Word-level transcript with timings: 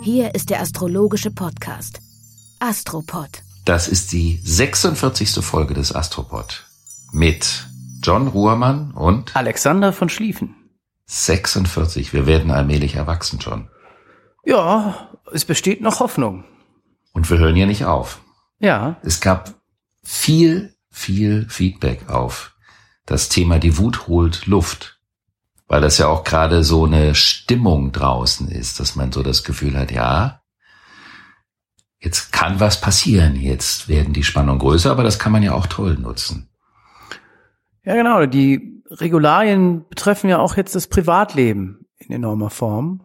Hier 0.00 0.34
ist 0.34 0.50
der 0.50 0.60
astrologische 0.60 1.30
Podcast 1.30 2.00
Astropod. 2.60 3.42
Das 3.64 3.88
ist 3.88 4.12
die 4.12 4.40
46. 4.42 5.44
Folge 5.44 5.74
des 5.74 5.94
Astropod 5.94 6.66
mit 7.12 7.66
John 8.02 8.28
Ruhrmann 8.28 8.92
und 8.92 9.36
Alexander 9.36 9.92
von 9.92 10.08
Schlieffen. 10.08 10.54
46. 11.06 12.12
Wir 12.12 12.26
werden 12.26 12.50
allmählich 12.50 12.94
erwachsen, 12.94 13.38
John. 13.38 13.68
Ja, 14.44 15.10
es 15.32 15.44
besteht 15.44 15.80
noch 15.80 16.00
Hoffnung. 16.00 16.44
Und 17.12 17.30
wir 17.30 17.38
hören 17.38 17.56
hier 17.56 17.66
nicht 17.66 17.84
auf. 17.84 18.20
Ja. 18.60 18.96
Es 19.02 19.20
gab 19.20 19.54
viel, 20.02 20.74
viel 20.90 21.46
Feedback 21.48 22.08
auf 22.08 22.54
das 23.08 23.30
Thema 23.30 23.58
Die 23.58 23.78
Wut 23.78 24.06
holt 24.06 24.46
Luft. 24.46 24.97
Weil 25.68 25.82
das 25.82 25.98
ja 25.98 26.08
auch 26.08 26.24
gerade 26.24 26.64
so 26.64 26.86
eine 26.86 27.14
Stimmung 27.14 27.92
draußen 27.92 28.48
ist, 28.48 28.80
dass 28.80 28.96
man 28.96 29.12
so 29.12 29.22
das 29.22 29.44
Gefühl 29.44 29.78
hat, 29.78 29.92
ja, 29.92 30.40
jetzt 32.00 32.32
kann 32.32 32.58
was 32.58 32.80
passieren, 32.80 33.36
jetzt 33.36 33.88
werden 33.88 34.14
die 34.14 34.24
Spannungen 34.24 34.60
größer, 34.60 34.90
aber 34.90 35.02
das 35.02 35.18
kann 35.18 35.32
man 35.32 35.42
ja 35.42 35.52
auch 35.52 35.66
toll 35.66 35.94
nutzen. 35.94 36.48
Ja, 37.84 37.94
genau. 37.94 38.26
Die 38.26 38.82
Regularien 38.90 39.84
betreffen 39.88 40.30
ja 40.30 40.38
auch 40.38 40.56
jetzt 40.56 40.74
das 40.74 40.86
Privatleben 40.86 41.86
in 41.98 42.14
enormer 42.14 42.50
Form. 42.50 43.00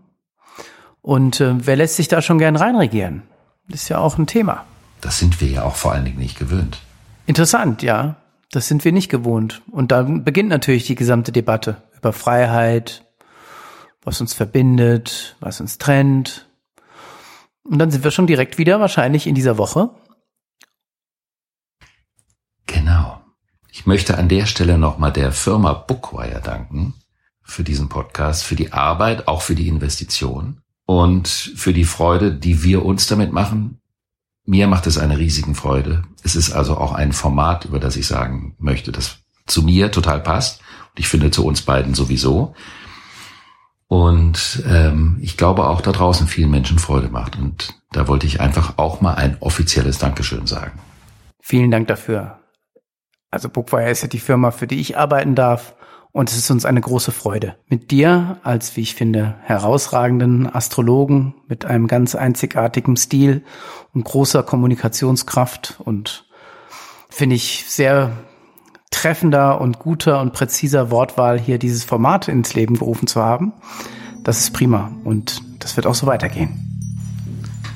Und 1.01 1.41
äh, 1.41 1.55
wer 1.65 1.75
lässt 1.75 1.97
sich 1.97 2.07
da 2.07 2.21
schon 2.21 2.37
gern 2.37 2.55
reinregieren? 2.55 3.23
Das 3.67 3.83
ist 3.83 3.89
ja 3.89 3.97
auch 3.97 4.17
ein 4.17 4.27
Thema. 4.27 4.65
Das 5.01 5.19
sind 5.19 5.41
wir 5.41 5.49
ja 5.49 5.63
auch 5.63 5.75
vor 5.75 5.91
allen 5.91 6.05
Dingen 6.05 6.19
nicht 6.19 6.39
gewöhnt. 6.39 6.81
Interessant, 7.25 7.83
ja. 7.83 8.15
Das 8.51 8.67
sind 8.67 8.85
wir 8.85 8.91
nicht 8.91 9.09
gewohnt. 9.09 9.61
Und 9.71 9.91
da 9.91 10.03
beginnt 10.03 10.49
natürlich 10.49 10.85
die 10.85 10.95
gesamte 10.95 11.31
Debatte 11.31 11.81
über 12.03 12.11
Freiheit, 12.11 13.05
was 14.01 14.19
uns 14.19 14.33
verbindet, 14.33 15.37
was 15.39 15.61
uns 15.61 15.77
trennt. 15.77 16.49
Und 17.63 17.79
dann 17.79 17.91
sind 17.91 18.03
wir 18.03 18.11
schon 18.11 18.27
direkt 18.27 18.57
wieder 18.57 18.81
wahrscheinlich 18.81 19.25
in 19.25 19.35
dieser 19.35 19.57
Woche. 19.57 19.89
Genau. 22.65 23.21
Ich 23.71 23.85
möchte 23.85 24.17
an 24.17 24.27
der 24.27 24.47
Stelle 24.47 24.77
nochmal 24.77 25.13
der 25.13 25.31
Firma 25.31 25.71
Bookwire 25.71 26.41
danken 26.41 26.93
für 27.41 27.63
diesen 27.63 27.87
Podcast, 27.87 28.43
für 28.43 28.55
die 28.55 28.73
Arbeit, 28.73 29.29
auch 29.29 29.41
für 29.41 29.55
die 29.55 29.69
Investition 29.69 30.61
und 30.85 31.29
für 31.29 31.71
die 31.71 31.85
Freude, 31.85 32.33
die 32.33 32.63
wir 32.63 32.83
uns 32.83 33.07
damit 33.07 33.31
machen. 33.31 33.79
Mir 34.45 34.67
macht 34.67 34.87
es 34.87 34.97
eine 34.97 35.17
riesigen 35.17 35.55
Freude. 35.55 36.03
Es 36.21 36.35
ist 36.35 36.51
also 36.51 36.75
auch 36.75 36.91
ein 36.91 37.13
Format, 37.13 37.63
über 37.63 37.79
das 37.79 37.95
ich 37.95 38.07
sagen 38.07 38.57
möchte, 38.59 38.91
das 38.91 39.19
zu 39.47 39.63
mir 39.63 39.89
total 39.89 40.19
passt. 40.19 40.62
Ich 40.95 41.07
finde 41.07 41.31
zu 41.31 41.45
uns 41.45 41.61
beiden 41.61 41.93
sowieso. 41.93 42.53
Und 43.87 44.63
ähm, 44.67 45.17
ich 45.21 45.37
glaube 45.37 45.67
auch 45.67 45.81
da 45.81 45.91
draußen 45.91 46.27
vielen 46.27 46.51
Menschen 46.51 46.79
Freude 46.79 47.09
macht. 47.09 47.37
Und 47.37 47.75
da 47.91 48.07
wollte 48.07 48.25
ich 48.25 48.41
einfach 48.41 48.77
auch 48.77 49.01
mal 49.01 49.13
ein 49.13 49.37
offizielles 49.39 49.99
Dankeschön 49.99 50.47
sagen. 50.47 50.79
Vielen 51.41 51.71
Dank 51.71 51.87
dafür. 51.87 52.39
Also 53.29 53.49
Bookwire 53.49 53.89
ist 53.89 54.01
ja 54.01 54.07
die 54.07 54.19
Firma, 54.19 54.51
für 54.51 54.67
die 54.67 54.79
ich 54.79 54.97
arbeiten 54.97 55.35
darf. 55.35 55.75
Und 56.11 56.29
es 56.29 56.37
ist 56.37 56.51
uns 56.51 56.63
eine 56.65 56.79
große 56.79 57.11
Freude, 57.11 57.55
mit 57.67 57.89
dir 57.89 58.37
als, 58.43 58.77
wie 58.77 58.81
ich 58.81 58.93
finde, 58.93 59.35
herausragenden 59.41 60.47
Astrologen 60.47 61.33
mit 61.47 61.65
einem 61.65 61.87
ganz 61.87 62.13
einzigartigen 62.13 62.97
Stil 62.97 63.43
und 63.93 64.05
großer 64.05 64.43
Kommunikationskraft 64.43 65.79
und 65.83 66.27
finde 67.09 67.35
ich 67.35 67.65
sehr 67.67 68.11
treffender 68.93 69.59
und 69.59 69.79
guter 69.79 70.21
und 70.21 70.33
präziser 70.33 70.91
Wortwahl 70.91 71.39
hier 71.39 71.57
dieses 71.57 71.83
Format 71.83 72.27
ins 72.27 72.53
Leben 72.53 72.77
gerufen 72.77 73.07
zu 73.07 73.21
haben. 73.21 73.53
Das 74.23 74.39
ist 74.39 74.53
prima 74.53 74.91
und 75.03 75.41
das 75.59 75.75
wird 75.75 75.87
auch 75.87 75.95
so 75.95 76.07
weitergehen. 76.07 76.69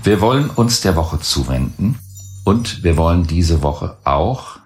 Wir 0.03 0.21
wollen 0.21 0.49
uns 0.49 0.81
der 0.81 0.95
Woche 0.95 1.19
zuwenden 1.19 1.99
und 2.45 2.83
wir 2.83 2.95
wollen 2.95 3.27
diese 3.27 3.61
Woche 3.63 3.97
auch 4.05 4.59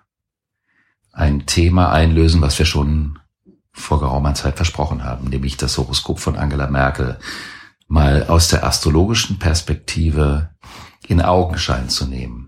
ein 1.13 1.45
Thema 1.45 1.91
einlösen, 1.91 2.41
was 2.41 2.59
wir 2.59 2.65
schon 2.65 3.17
vor 3.73 3.99
geraumer 3.99 4.33
Zeit 4.33 4.57
versprochen 4.57 5.03
haben, 5.03 5.29
nämlich 5.29 5.57
das 5.57 5.77
Horoskop 5.77 6.19
von 6.19 6.35
Angela 6.35 6.67
Merkel 6.67 7.17
mal 7.87 8.27
aus 8.27 8.49
der 8.49 8.65
astrologischen 8.65 9.39
Perspektive 9.39 10.49
in 11.07 11.21
Augenschein 11.21 11.89
zu 11.89 12.05
nehmen. 12.05 12.40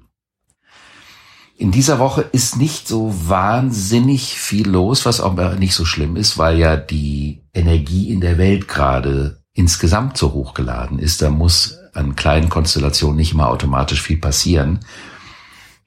In 1.63 1.72
dieser 1.72 1.97
Woche 1.97 2.24
ist 2.34 2.57
nicht 2.57 2.90
so 2.90 3.16
wahnsinnig 3.29 4.38
viel 4.38 4.68
los, 4.68 5.06
was 5.06 5.22
auch 5.22 5.34
nicht 5.56 5.74
so 5.74 5.85
schlimm 5.85 6.18
ist, 6.18 6.38
weil 6.38 6.59
ja 6.59 6.75
die 6.75 7.47
Energie 7.53 8.12
in 8.12 8.19
der 8.19 8.38
Welt 8.38 8.68
gerade 8.68 9.41
insgesamt 9.53 10.18
so 10.18 10.34
hochgeladen 10.34 11.00
ist. 11.00 11.22
Da 11.22 11.29
muss 11.29 11.78
an 11.94 12.18
kleinen 12.18 12.50
Konstellationen 12.50 13.16
nicht 13.16 13.31
immer 13.31 13.47
automatisch 13.47 14.01
viel 14.01 14.18
passieren, 14.18 14.81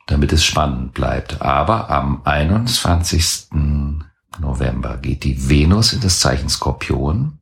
damit 0.06 0.32
es 0.32 0.46
spannend 0.46 0.94
bleibt. 0.94 1.42
Aber 1.42 1.90
am 1.90 2.22
21. 2.24 3.48
November 4.40 4.96
geht 4.96 5.24
die 5.24 5.50
Venus 5.50 5.92
in 5.92 6.00
das 6.00 6.20
Zeichen 6.20 6.48
Skorpion 6.48 7.38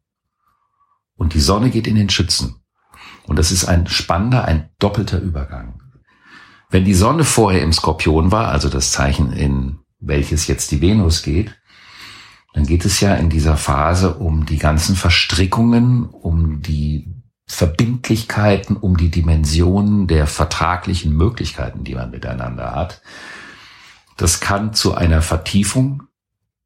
und 1.15 1.35
die 1.35 1.41
Sonne 1.41 1.71
geht 1.71 1.87
in 1.87 1.95
den 1.95 2.11
Schützen. 2.11 2.57
Und 3.29 3.39
das 3.39 3.53
ist 3.53 3.67
ein 3.67 3.87
spannender, 3.87 4.45
ein 4.45 4.71
doppelter 4.81 5.21
Übergang. 5.21 5.84
Wenn 6.75 6.85
die 6.85 6.95
Sonne 6.95 7.23
vorher 7.23 7.63
im 7.63 7.73
Skorpion 7.73 8.33
war, 8.33 8.49
also 8.49 8.69
das 8.69 8.91
Zeichen, 8.91 9.33
in 9.33 9.79
welches 10.01 10.49
jetzt 10.49 10.73
die 10.73 10.81
Venus 10.81 11.23
geht, 11.23 11.55
dann 12.53 12.67
geht 12.67 12.85
es 12.85 12.99
ja 12.99 13.15
in 13.15 13.31
dieser 13.31 13.57
Phase 13.57 14.15
um 14.15 14.45
die 14.45 14.59
ganzen 14.59 14.97
Verstrickungen, 14.97 16.09
um 16.09 16.63
die 16.63 17.15
Verbindlichkeiten, 17.47 18.77
um 18.77 18.97
die 18.97 19.09
Dimensionen 19.09 20.09
der 20.09 20.27
vertraglichen 20.27 21.17
Möglichkeiten, 21.17 21.85
die 21.85 21.95
man 21.95 22.11
miteinander 22.11 22.73
hat. 22.73 23.03
Das 24.17 24.41
kann 24.41 24.75
zu 24.75 24.97
einer 24.97 25.23
Vertiefung 25.23 26.03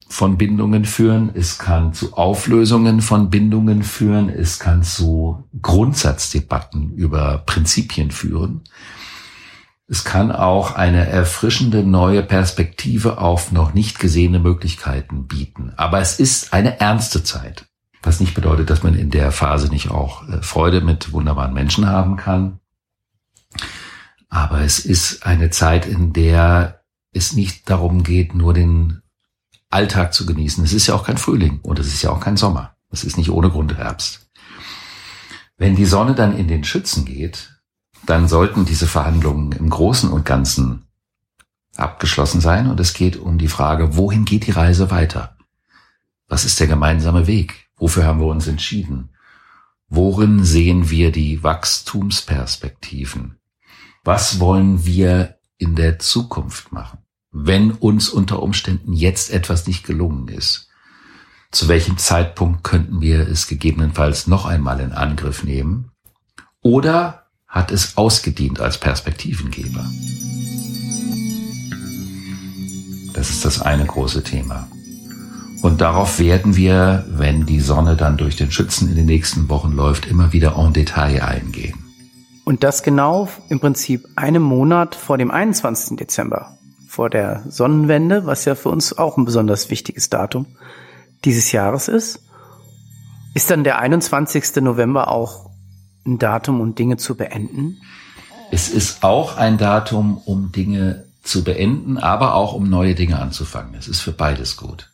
von 0.09 0.39
Bindungen 0.39 0.87
führen, 0.87 1.33
es 1.35 1.59
kann 1.59 1.93
zu 1.93 2.15
Auflösungen 2.15 3.03
von 3.03 3.29
Bindungen 3.29 3.83
führen, 3.83 4.31
es 4.31 4.59
kann 4.59 4.83
zu 4.83 5.45
Grundsatzdebatten 5.61 6.95
über 6.95 7.43
Prinzipien 7.45 8.11
führen. 8.11 8.63
Es 9.91 10.05
kann 10.05 10.31
auch 10.31 10.75
eine 10.75 11.07
erfrischende 11.07 11.83
neue 11.83 12.23
Perspektive 12.23 13.19
auf 13.19 13.53
noch 13.53 13.73
nicht 13.73 13.99
gesehene 13.99 14.39
Möglichkeiten 14.39 15.27
bieten. 15.27 15.73
Aber 15.79 15.99
es 16.01 16.21
ist 16.21 16.53
eine 16.53 16.79
ernste 16.79 17.25
Zeit. 17.25 17.65
Was 18.03 18.21
nicht 18.21 18.35
bedeutet, 18.35 18.69
dass 18.69 18.83
man 18.83 18.95
in 18.95 19.11
der 19.11 19.33
Phase 19.33 19.69
nicht 19.69 19.91
auch 19.91 20.29
äh, 20.29 20.43
Freude 20.43 20.83
mit 20.83 21.13
wunderbaren 21.13 21.55
Menschen 21.55 21.89
haben 21.89 22.17
kann. 22.17 22.61
Aber 24.29 24.61
es 24.61 24.79
ist 24.79 25.25
eine 25.25 25.49
Zeit, 25.49 25.87
in 25.87 26.13
der 26.13 26.83
es 27.13 27.33
nicht 27.33 27.69
darum 27.71 28.03
geht, 28.03 28.35
nur 28.35 28.53
den 28.53 29.01
Alltag 29.71 30.13
zu 30.13 30.27
genießen. 30.27 30.63
Es 30.65 30.75
ist 30.75 30.87
ja 30.87 30.95
auch 30.95 31.05
kein 31.05 31.19
Frühling 31.19 31.61
und 31.63 31.79
es 31.79 31.87
ist 31.87 32.03
ja 32.03 32.11
auch 32.11 32.21
kein 32.21 32.37
Sommer. 32.37 32.77
Es 32.91 33.05
ist 33.05 33.17
nicht 33.17 33.31
ohne 33.31 33.49
Grund 33.49 33.77
Herbst. 33.77 34.31
Wenn 35.57 35.77
die 35.77 35.87
Sonne 35.87 36.15
dann 36.15 36.37
in 36.37 36.47
den 36.47 36.63
Schützen 36.63 37.07
geht, 37.07 37.58
dann 38.07 38.29
sollten 38.29 38.65
diese 38.65 38.87
Verhandlungen 38.87 39.53
im 39.53 39.71
Großen 39.71 40.11
und 40.11 40.25
Ganzen 40.25 40.87
abgeschlossen 41.77 42.41
sein 42.41 42.69
und 42.69 42.81
es 42.81 42.95
geht 42.95 43.17
um 43.17 43.39
die 43.39 43.49
Frage, 43.49 43.97
wohin 43.97 44.25
geht 44.25 44.47
die 44.47 44.53
Reise 44.53 44.91
weiter? 44.91 45.37
Was 46.27 46.45
ist 46.45 46.61
der 46.61 46.67
gemeinsame 46.67 47.27
Weg? 47.27 47.69
Wofür 47.77 48.05
haben 48.05 48.21
wir 48.21 48.27
uns 48.27 48.47
entschieden? 48.47 49.11
Worin 49.89 50.45
sehen 50.45 50.91
wir 50.91 51.13
die 51.13 51.43
Wachstumsperspektiven? 51.43 53.39
Was 54.05 54.41
wollen 54.41 54.85
wir 54.85 55.39
in 55.57 55.77
der 55.77 55.99
Zukunft 55.99 56.73
machen? 56.73 56.99
wenn 57.31 57.73
uns 57.73 58.09
unter 58.09 58.43
Umständen 58.43 58.93
jetzt 58.93 59.31
etwas 59.31 59.67
nicht 59.67 59.85
gelungen 59.85 60.29
ist? 60.29 60.69
Zu 61.51 61.69
welchem 61.69 61.97
Zeitpunkt 61.99 62.63
könnten 62.63 63.01
wir 63.01 63.27
es 63.27 63.47
gegebenenfalls 63.47 64.27
noch 64.27 64.45
einmal 64.45 64.81
in 64.81 64.93
Angriff 64.93 65.45
nehmen? 65.45 65.93
Oder 66.61 67.28
hat 67.49 67.73
es 67.73 67.97
ausgedient 67.97 68.61
als 68.61 68.79
Perspektivengeber? 68.79 69.85
Das 73.15 73.31
ist 73.31 73.45
das 73.45 73.63
eine 73.63 73.87
große 73.87 74.23
Thema. 74.23 74.69
Und 75.63 75.81
darauf 75.81 76.21
werden 76.21 76.55
wir, 76.55 77.05
wenn 77.09 77.47
die 77.47 77.59
Sonne 77.59 77.97
dann 77.97 78.17
durch 78.17 78.37
den 78.37 78.51
Schützen 78.53 78.91
in 78.91 78.97
den 78.97 79.07
nächsten 79.07 79.49
Wochen 79.49 79.73
läuft, 79.73 80.07
immer 80.07 80.33
wieder 80.33 80.57
en 80.57 80.73
Detail 80.73 81.23
eingehen. 81.23 81.75
Und 82.45 82.63
das 82.63 82.83
genau 82.83 83.29
im 83.49 83.59
Prinzip 83.59 84.07
einem 84.15 84.43
Monat 84.43 84.95
vor 84.95 85.19
dem 85.19 85.31
21. 85.31 85.97
Dezember, 85.99 86.57
vor 86.87 87.11
der 87.11 87.43
Sonnenwende, 87.49 88.25
was 88.25 88.45
ja 88.45 88.55
für 88.55 88.69
uns 88.69 88.97
auch 88.97 89.17
ein 89.17 89.25
besonders 89.25 89.69
wichtiges 89.71 90.11
Datum 90.11 90.47
dieses 91.25 91.51
Jahres 91.51 91.89
ist. 91.89 92.23
Ist 93.35 93.51
dann 93.51 93.65
der 93.65 93.81
21. 93.81 94.63
November 94.63 95.11
auch 95.11 95.48
ein 96.09 96.19
Datum, 96.19 96.61
um 96.61 96.75
Dinge 96.75 96.97
zu 96.97 97.17
beenden? 97.17 97.81
Es 98.51 98.69
ist 98.69 99.03
auch 99.05 99.37
ein 99.37 99.59
Datum, 99.59 100.19
um 100.25 100.53
Dinge 100.53 101.05
zu 101.23 101.45
beenden, 101.45 101.99
aber 101.99 102.35
auch 102.35 102.55
um 102.55 102.69
neue 102.69 102.95
Dinge 102.95 103.19
anzufangen. 103.19 103.75
Es 103.75 103.89
ist 103.89 104.01
für 104.01 104.13
beides 104.13 104.57
gut. 104.57 104.91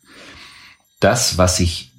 Das, 0.99 1.37
was 1.37 1.57
sich 1.57 1.91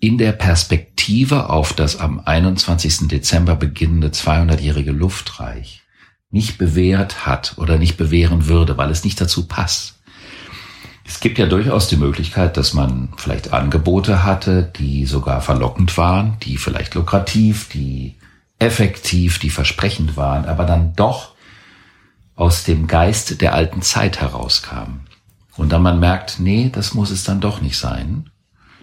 in 0.00 0.18
der 0.18 0.32
Perspektive 0.32 1.50
auf 1.50 1.72
das 1.72 1.98
am 1.98 2.20
21. 2.24 3.08
Dezember 3.08 3.56
beginnende 3.56 4.08
200-jährige 4.08 4.92
Luftreich 4.92 5.82
nicht 6.30 6.58
bewährt 6.58 7.26
hat 7.26 7.54
oder 7.56 7.78
nicht 7.78 7.96
bewähren 7.96 8.46
würde, 8.46 8.76
weil 8.76 8.90
es 8.90 9.04
nicht 9.04 9.20
dazu 9.20 9.46
passt. 9.46 9.94
Es 11.04 11.20
gibt 11.20 11.38
ja 11.38 11.46
durchaus 11.46 11.88
die 11.88 11.96
Möglichkeit, 11.96 12.56
dass 12.56 12.74
man 12.74 13.10
vielleicht 13.16 13.52
Angebote 13.52 14.24
hatte, 14.24 14.70
die 14.76 15.06
sogar 15.06 15.40
verlockend 15.40 15.96
waren, 15.96 16.36
die 16.42 16.56
vielleicht 16.56 16.94
lukrativ, 16.94 17.68
die 17.68 18.16
effektiv, 18.58 19.38
die 19.38 19.50
versprechend 19.50 20.16
waren, 20.16 20.44
aber 20.46 20.64
dann 20.64 20.94
doch 20.94 21.34
aus 22.34 22.64
dem 22.64 22.86
Geist 22.86 23.40
der 23.40 23.54
alten 23.54 23.82
Zeit 23.82 24.20
herauskamen. 24.20 25.00
Und 25.56 25.70
dann 25.70 25.82
man 25.82 26.00
merkt, 26.00 26.38
nee, 26.38 26.70
das 26.72 26.94
muss 26.94 27.10
es 27.10 27.24
dann 27.24 27.40
doch 27.40 27.60
nicht 27.60 27.78
sein. 27.78 28.30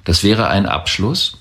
Das 0.04 0.24
wäre 0.24 0.48
ein 0.48 0.66
Abschluss. 0.66 1.38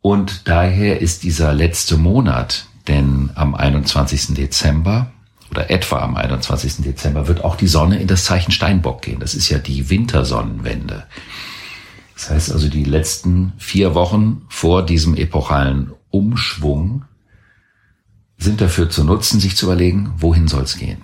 Und 0.00 0.46
daher 0.46 1.00
ist 1.00 1.24
dieser 1.24 1.52
letzte 1.52 1.96
Monat, 1.96 2.66
denn 2.86 3.30
am 3.34 3.54
21. 3.54 4.34
Dezember 4.34 5.10
oder 5.50 5.70
etwa 5.70 6.00
am 6.00 6.16
21. 6.16 6.76
Dezember 6.84 7.28
wird 7.28 7.44
auch 7.44 7.56
die 7.56 7.66
Sonne 7.66 8.00
in 8.00 8.06
das 8.06 8.24
Zeichen 8.24 8.52
Steinbock 8.52 9.02
gehen. 9.02 9.20
Das 9.20 9.34
ist 9.34 9.48
ja 9.48 9.58
die 9.58 9.90
Wintersonnenwende. 9.90 11.06
Das 12.14 12.30
heißt 12.30 12.52
also, 12.52 12.68
die 12.68 12.84
letzten 12.84 13.52
vier 13.58 13.94
Wochen 13.94 14.42
vor 14.48 14.84
diesem 14.84 15.16
epochalen 15.16 15.92
Umschwung 16.16 17.04
sind 18.38 18.62
dafür 18.62 18.88
zu 18.88 19.04
nutzen, 19.04 19.38
sich 19.38 19.54
zu 19.54 19.66
überlegen, 19.66 20.14
wohin 20.16 20.48
soll 20.48 20.62
es 20.62 20.78
gehen. 20.78 21.02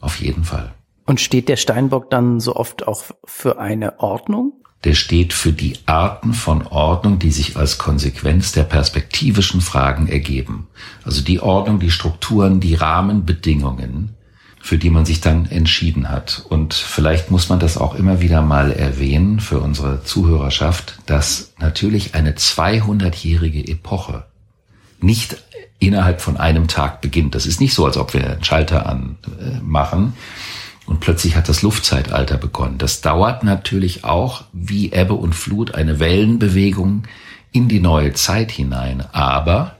Auf 0.00 0.20
jeden 0.20 0.44
Fall. 0.44 0.72
Und 1.04 1.20
steht 1.20 1.48
der 1.48 1.56
Steinbock 1.56 2.10
dann 2.10 2.40
so 2.40 2.56
oft 2.56 2.86
auch 2.86 3.04
für 3.24 3.58
eine 3.58 4.00
Ordnung? 4.00 4.52
Der 4.84 4.94
steht 4.94 5.32
für 5.32 5.52
die 5.52 5.76
Arten 5.86 6.32
von 6.32 6.66
Ordnung, 6.66 7.18
die 7.18 7.30
sich 7.30 7.56
als 7.56 7.78
Konsequenz 7.78 8.52
der 8.52 8.62
perspektivischen 8.62 9.60
Fragen 9.60 10.06
ergeben. 10.06 10.68
Also 11.04 11.22
die 11.22 11.40
Ordnung, 11.40 11.80
die 11.80 11.90
Strukturen, 11.90 12.60
die 12.60 12.74
Rahmenbedingungen, 12.74 14.14
für 14.60 14.78
die 14.78 14.90
man 14.90 15.04
sich 15.04 15.20
dann 15.20 15.46
entschieden 15.46 16.10
hat. 16.10 16.44
Und 16.48 16.74
vielleicht 16.74 17.30
muss 17.30 17.48
man 17.48 17.58
das 17.58 17.76
auch 17.76 17.96
immer 17.96 18.20
wieder 18.20 18.42
mal 18.42 18.70
erwähnen 18.70 19.40
für 19.40 19.58
unsere 19.60 20.04
Zuhörerschaft, 20.04 20.98
dass 21.06 21.54
natürlich 21.58 22.14
eine 22.14 22.32
200-jährige 22.32 23.66
Epoche 23.66 24.27
nicht 25.00 25.36
innerhalb 25.78 26.20
von 26.20 26.36
einem 26.36 26.68
Tag 26.68 27.00
beginnt. 27.00 27.34
Das 27.34 27.46
ist 27.46 27.60
nicht 27.60 27.74
so, 27.74 27.86
als 27.86 27.96
ob 27.96 28.14
wir 28.14 28.24
einen 28.24 28.44
Schalter 28.44 28.86
anmachen 28.86 30.14
und 30.88 31.00
plötzlich 31.00 31.36
hat 31.36 31.48
das 31.48 31.62
Luftzeitalter 31.62 32.38
begonnen. 32.38 32.78
Das 32.78 33.00
dauert 33.02 33.44
natürlich 33.44 34.04
auch 34.04 34.44
wie 34.52 34.92
Ebbe 34.92 35.14
und 35.14 35.34
Flut 35.34 35.74
eine 35.74 36.00
Wellenbewegung 36.00 37.02
in 37.52 37.68
die 37.68 37.80
neue 37.80 38.14
Zeit 38.14 38.50
hinein. 38.50 39.04
Aber, 39.12 39.76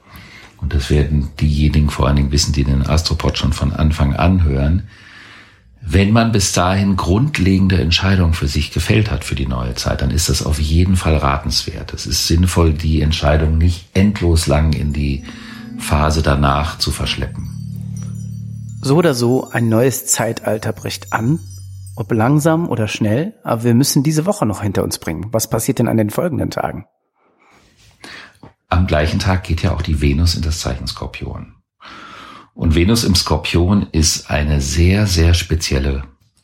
und 0.58 0.74
das 0.74 0.90
werden 0.90 1.30
diejenigen 1.40 1.88
vor 1.88 2.06
allen 2.06 2.16
Dingen 2.16 2.32
wissen, 2.32 2.52
die 2.52 2.64
den 2.64 2.86
Astropod 2.86 3.38
schon 3.38 3.52
von 3.52 3.72
Anfang 3.72 4.14
an 4.14 4.44
hören, 4.44 4.88
wenn 5.90 6.12
man 6.12 6.32
bis 6.32 6.52
dahin 6.52 6.96
grundlegende 6.96 7.80
Entscheidungen 7.80 8.34
für 8.34 8.46
sich 8.46 8.72
gefällt 8.72 9.10
hat 9.10 9.24
für 9.24 9.34
die 9.34 9.46
neue 9.46 9.74
Zeit, 9.74 10.02
dann 10.02 10.10
ist 10.10 10.28
das 10.28 10.44
auf 10.44 10.60
jeden 10.60 10.96
Fall 10.96 11.16
ratenswert. 11.16 11.94
Es 11.94 12.04
ist 12.04 12.26
sinnvoll, 12.26 12.74
die 12.74 13.00
Entscheidung 13.00 13.56
nicht 13.56 13.86
endlos 13.94 14.46
lang 14.46 14.74
in 14.74 14.92
die 14.92 15.24
Phase 15.78 16.20
danach 16.20 16.78
zu 16.78 16.90
verschleppen. 16.90 17.48
So 18.82 18.96
oder 18.96 19.14
so, 19.14 19.48
ein 19.50 19.70
neues 19.70 20.04
Zeitalter 20.06 20.74
bricht 20.74 21.14
an, 21.14 21.38
ob 21.96 22.12
langsam 22.12 22.68
oder 22.68 22.86
schnell, 22.86 23.34
aber 23.42 23.64
wir 23.64 23.74
müssen 23.74 24.02
diese 24.02 24.26
Woche 24.26 24.44
noch 24.44 24.62
hinter 24.62 24.84
uns 24.84 24.98
bringen. 24.98 25.28
Was 25.32 25.48
passiert 25.48 25.78
denn 25.78 25.88
an 25.88 25.96
den 25.96 26.10
folgenden 26.10 26.50
Tagen? 26.50 26.84
Am 28.68 28.86
gleichen 28.86 29.20
Tag 29.20 29.44
geht 29.44 29.62
ja 29.62 29.72
auch 29.72 29.82
die 29.82 30.02
Venus 30.02 30.34
in 30.34 30.42
das 30.42 30.60
Zeichen 30.60 30.86
Skorpion. 30.86 31.57
Und 32.58 32.74
Venus 32.74 33.04
im 33.04 33.14
Skorpion 33.14 33.86
ist 33.92 34.32
eine 34.32 34.60
sehr, 34.60 35.06
sehr 35.06 35.32
spezielle 35.34 36.02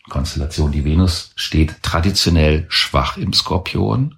Konstellation. 0.09 0.71
Die 0.71 0.85
Venus 0.85 1.33
steht 1.35 1.83
traditionell 1.83 2.67
schwach 2.69 3.17
im 3.17 3.33
Skorpion 3.33 4.15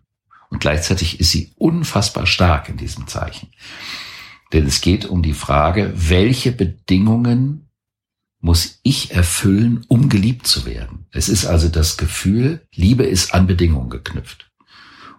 und 0.50 0.60
gleichzeitig 0.60 1.20
ist 1.20 1.30
sie 1.30 1.54
unfassbar 1.56 2.26
stark 2.26 2.68
in 2.68 2.76
diesem 2.76 3.06
Zeichen. 3.06 3.48
Denn 4.52 4.66
es 4.66 4.82
geht 4.82 5.06
um 5.06 5.22
die 5.22 5.32
Frage, 5.32 5.90
welche 5.96 6.52
Bedingungen 6.52 7.70
muss 8.40 8.78
ich 8.82 9.12
erfüllen, 9.12 9.82
um 9.88 10.10
geliebt 10.10 10.46
zu 10.46 10.66
werden. 10.66 11.06
Es 11.12 11.30
ist 11.30 11.46
also 11.46 11.70
das 11.70 11.96
Gefühl, 11.96 12.66
Liebe 12.74 13.04
ist 13.04 13.32
an 13.32 13.46
Bedingungen 13.46 13.88
geknüpft. 13.88 14.50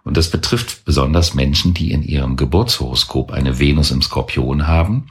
Und 0.04 0.16
das 0.16 0.30
betrifft 0.30 0.84
besonders 0.84 1.34
Menschen, 1.34 1.74
die 1.74 1.90
in 1.90 2.04
ihrem 2.04 2.36
Geburtshoroskop 2.36 3.32
eine 3.32 3.58
Venus 3.58 3.90
im 3.90 4.00
Skorpion 4.00 4.68
haben. 4.68 5.08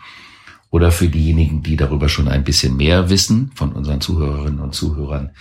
Oder 0.70 0.92
für 0.92 1.08
diejenigen, 1.08 1.64
die 1.64 1.78
darüber 1.78 2.10
schon 2.10 2.28
ein 2.28 2.44
bisschen 2.44 2.76
mehr 2.76 3.10
wissen, 3.10 3.52
von 3.56 3.72
unseren 3.72 4.02
Zuhörerinnen 4.02 4.60
und 4.60 4.76
Zuhörern, 4.76 5.32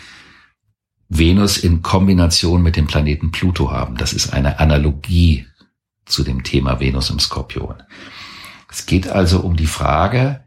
Venus 1.09 1.59
in 1.59 1.83
Kombination 1.83 2.63
mit 2.63 2.77
dem 2.77 2.87
Planeten 2.87 3.31
Pluto 3.31 3.71
haben. 3.71 3.97
Das 3.97 4.13
ist 4.13 4.33
eine 4.33 4.59
Analogie 4.59 5.47
zu 6.05 6.23
dem 6.23 6.43
Thema 6.43 6.81
Venus 6.81 7.11
im 7.11 7.19
Skorpion. 7.19 7.83
Es 8.71 8.87
geht 8.87 9.09
also 9.09 9.41
um 9.41 9.57
die 9.57 9.67
Frage, 9.67 10.45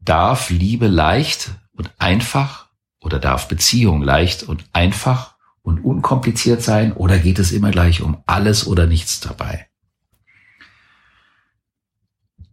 darf 0.00 0.50
Liebe 0.50 0.88
leicht 0.88 1.50
und 1.72 1.90
einfach 1.98 2.68
oder 3.00 3.18
darf 3.18 3.48
Beziehung 3.48 4.02
leicht 4.02 4.42
und 4.42 4.64
einfach 4.72 5.36
und 5.62 5.84
unkompliziert 5.84 6.62
sein 6.62 6.92
oder 6.92 7.18
geht 7.18 7.38
es 7.38 7.52
immer 7.52 7.70
gleich 7.70 8.00
um 8.00 8.22
alles 8.26 8.66
oder 8.66 8.86
nichts 8.86 9.20
dabei? 9.20 9.68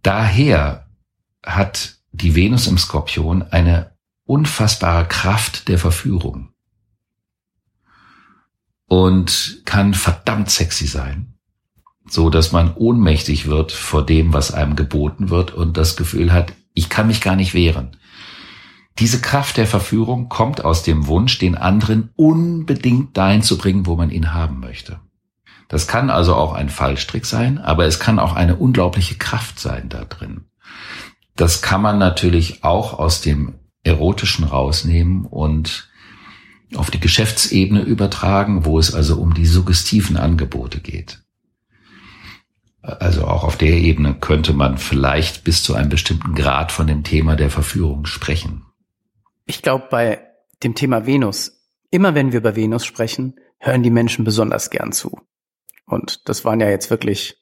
Daher 0.04 0.85
hat 1.46 1.98
die 2.12 2.36
Venus 2.36 2.68
im 2.68 2.78
Skorpion 2.78 3.44
eine 3.44 3.96
unfassbare 4.26 5.06
Kraft 5.08 5.68
der 5.68 5.78
Verführung 5.78 6.50
und 8.88 9.62
kann 9.66 9.94
verdammt 9.94 10.50
sexy 10.50 10.88
sein 10.88 11.36
so 12.08 12.30
dass 12.30 12.52
man 12.52 12.74
ohnmächtig 12.76 13.48
wird 13.48 13.72
vor 13.72 14.06
dem, 14.06 14.34
was 14.34 14.54
einem 14.54 14.76
geboten 14.76 15.30
wird 15.30 15.52
und 15.54 15.78
das 15.78 15.96
Gefühl 15.96 16.32
hat, 16.32 16.54
ich 16.74 16.90
kann 16.90 17.08
mich 17.08 17.22
gar 17.22 17.36
nicht 17.36 17.54
wehren. 17.54 17.98
Diese 19.00 19.20
Kraft 19.20 19.58
der 19.58 19.68
Verführung 19.68 20.30
kommt 20.30 20.64
aus 20.64 20.84
dem 20.84 21.08
Wunsch, 21.08 21.38
den 21.38 21.56
anderen 21.56 22.12
unbedingt 22.16 23.18
dahin 23.18 23.42
zu 23.42 23.58
bringen, 23.58 23.86
wo 23.86 23.96
man 23.96 24.10
ihn 24.10 24.34
haben 24.34 24.60
möchte. 24.60 25.00
Das 25.68 25.88
kann 25.88 26.10
also 26.10 26.36
auch 26.36 26.54
ein 26.54 26.70
Fallstrick 26.70 27.26
sein, 27.26 27.58
aber 27.58 27.86
es 27.86 28.00
kann 28.00 28.20
auch 28.20 28.34
eine 28.34 28.56
unglaubliche 28.56 29.16
Kraft 29.16 29.60
sein 29.60 29.90
da 29.90 30.06
drin. 30.06 30.46
Das 31.36 31.62
kann 31.62 31.82
man 31.82 31.98
natürlich 31.98 32.64
auch 32.64 32.98
aus 32.98 33.22
dem 33.22 33.56
Erotischen 33.84 34.46
rausnehmen 34.46 35.26
und 35.26 35.90
auf 36.76 36.90
die 36.90 37.00
Geschäftsebene 37.00 37.82
übertragen, 37.82 38.66
wo 38.66 38.80
es 38.80 38.94
also 38.94 39.18
um 39.18 39.34
die 39.34 39.46
suggestiven 39.46 40.18
Angebote 40.18 40.80
geht. 40.80 41.22
Also 42.82 43.26
auch 43.26 43.44
auf 43.44 43.58
der 43.58 43.72
Ebene 43.72 44.14
könnte 44.14 44.54
man 44.54 44.78
vielleicht 44.78 45.44
bis 45.44 45.64
zu 45.64 45.74
einem 45.74 45.90
bestimmten 45.90 46.36
Grad 46.36 46.72
von 46.72 46.88
dem 46.88 47.04
Thema 47.04 47.36
der 47.36 47.50
Verführung 47.50 48.06
sprechen. 48.06 48.66
Ich 49.46 49.62
glaube, 49.62 49.88
bei 49.90 50.22
dem 50.64 50.76
Thema 50.76 51.06
Venus, 51.06 51.64
immer 51.90 52.16
wenn 52.16 52.32
wir 52.32 52.40
über 52.40 52.56
Venus 52.56 52.86
sprechen, 52.86 53.36
hören 53.60 53.84
die 53.84 53.90
Menschen 53.90 54.24
besonders 54.24 54.70
gern 54.70 54.92
zu. 54.92 55.20
Und 55.86 56.30
das 56.30 56.46
waren 56.46 56.60
ja 56.60 56.70
jetzt 56.70 56.90
wirklich 56.90 57.38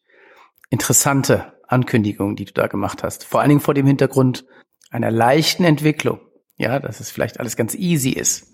interessante 0.70 1.54
Ankündigungen, 1.74 2.36
die 2.36 2.46
du 2.46 2.54
da 2.54 2.68
gemacht 2.68 3.04
hast. 3.04 3.26
Vor 3.26 3.42
allen 3.42 3.50
Dingen 3.50 3.62
vor 3.62 3.74
dem 3.74 3.86
Hintergrund 3.86 4.46
einer 4.90 5.12
leichten 5.12 5.64
Entwicklung. 5.66 6.20
Ja, 6.58 6.80
dass 6.80 7.00
es 7.00 7.12
vielleicht 7.12 7.40
alles 7.40 7.56
ganz 7.56 7.76
easy 7.76 8.12
ist. 8.12 8.48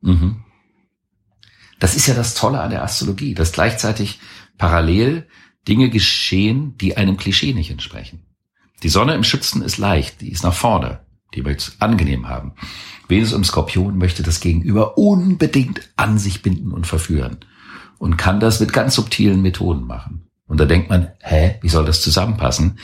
Mhm. 0.00 0.44
Das 1.78 1.94
ist 1.94 2.06
ja 2.06 2.14
das 2.14 2.34
Tolle 2.34 2.60
an 2.60 2.70
der 2.70 2.82
Astrologie, 2.82 3.34
dass 3.34 3.52
gleichzeitig 3.52 4.18
parallel 4.58 5.28
Dinge 5.68 5.90
geschehen, 5.90 6.76
die 6.78 6.96
einem 6.96 7.16
Klischee 7.16 7.52
nicht 7.52 7.70
entsprechen. 7.70 8.26
Die 8.82 8.88
Sonne 8.88 9.14
im 9.14 9.24
Schützen 9.24 9.62
ist 9.62 9.78
leicht, 9.78 10.20
die 10.20 10.30
ist 10.30 10.42
nach 10.42 10.54
vorne. 10.54 11.00
Die 11.34 11.42
möchte 11.42 11.70
es 11.70 11.80
angenehm 11.80 12.28
haben. 12.28 12.54
Venus 13.08 13.32
im 13.32 13.44
Skorpion 13.44 13.98
möchte 13.98 14.22
das 14.22 14.40
Gegenüber 14.40 14.96
unbedingt 14.96 15.90
an 15.96 16.18
sich 16.18 16.42
binden 16.42 16.72
und 16.72 16.86
verführen 16.86 17.38
und 17.98 18.16
kann 18.16 18.40
das 18.40 18.60
mit 18.60 18.72
ganz 18.72 18.94
subtilen 18.94 19.42
Methoden 19.42 19.86
machen. 19.86 20.28
Und 20.46 20.58
da 20.58 20.64
denkt 20.64 20.88
man, 20.88 21.12
hä, 21.20 21.56
wie 21.60 21.68
soll 21.68 21.84
das 21.84 22.02
zusammenpassen? 22.02 22.78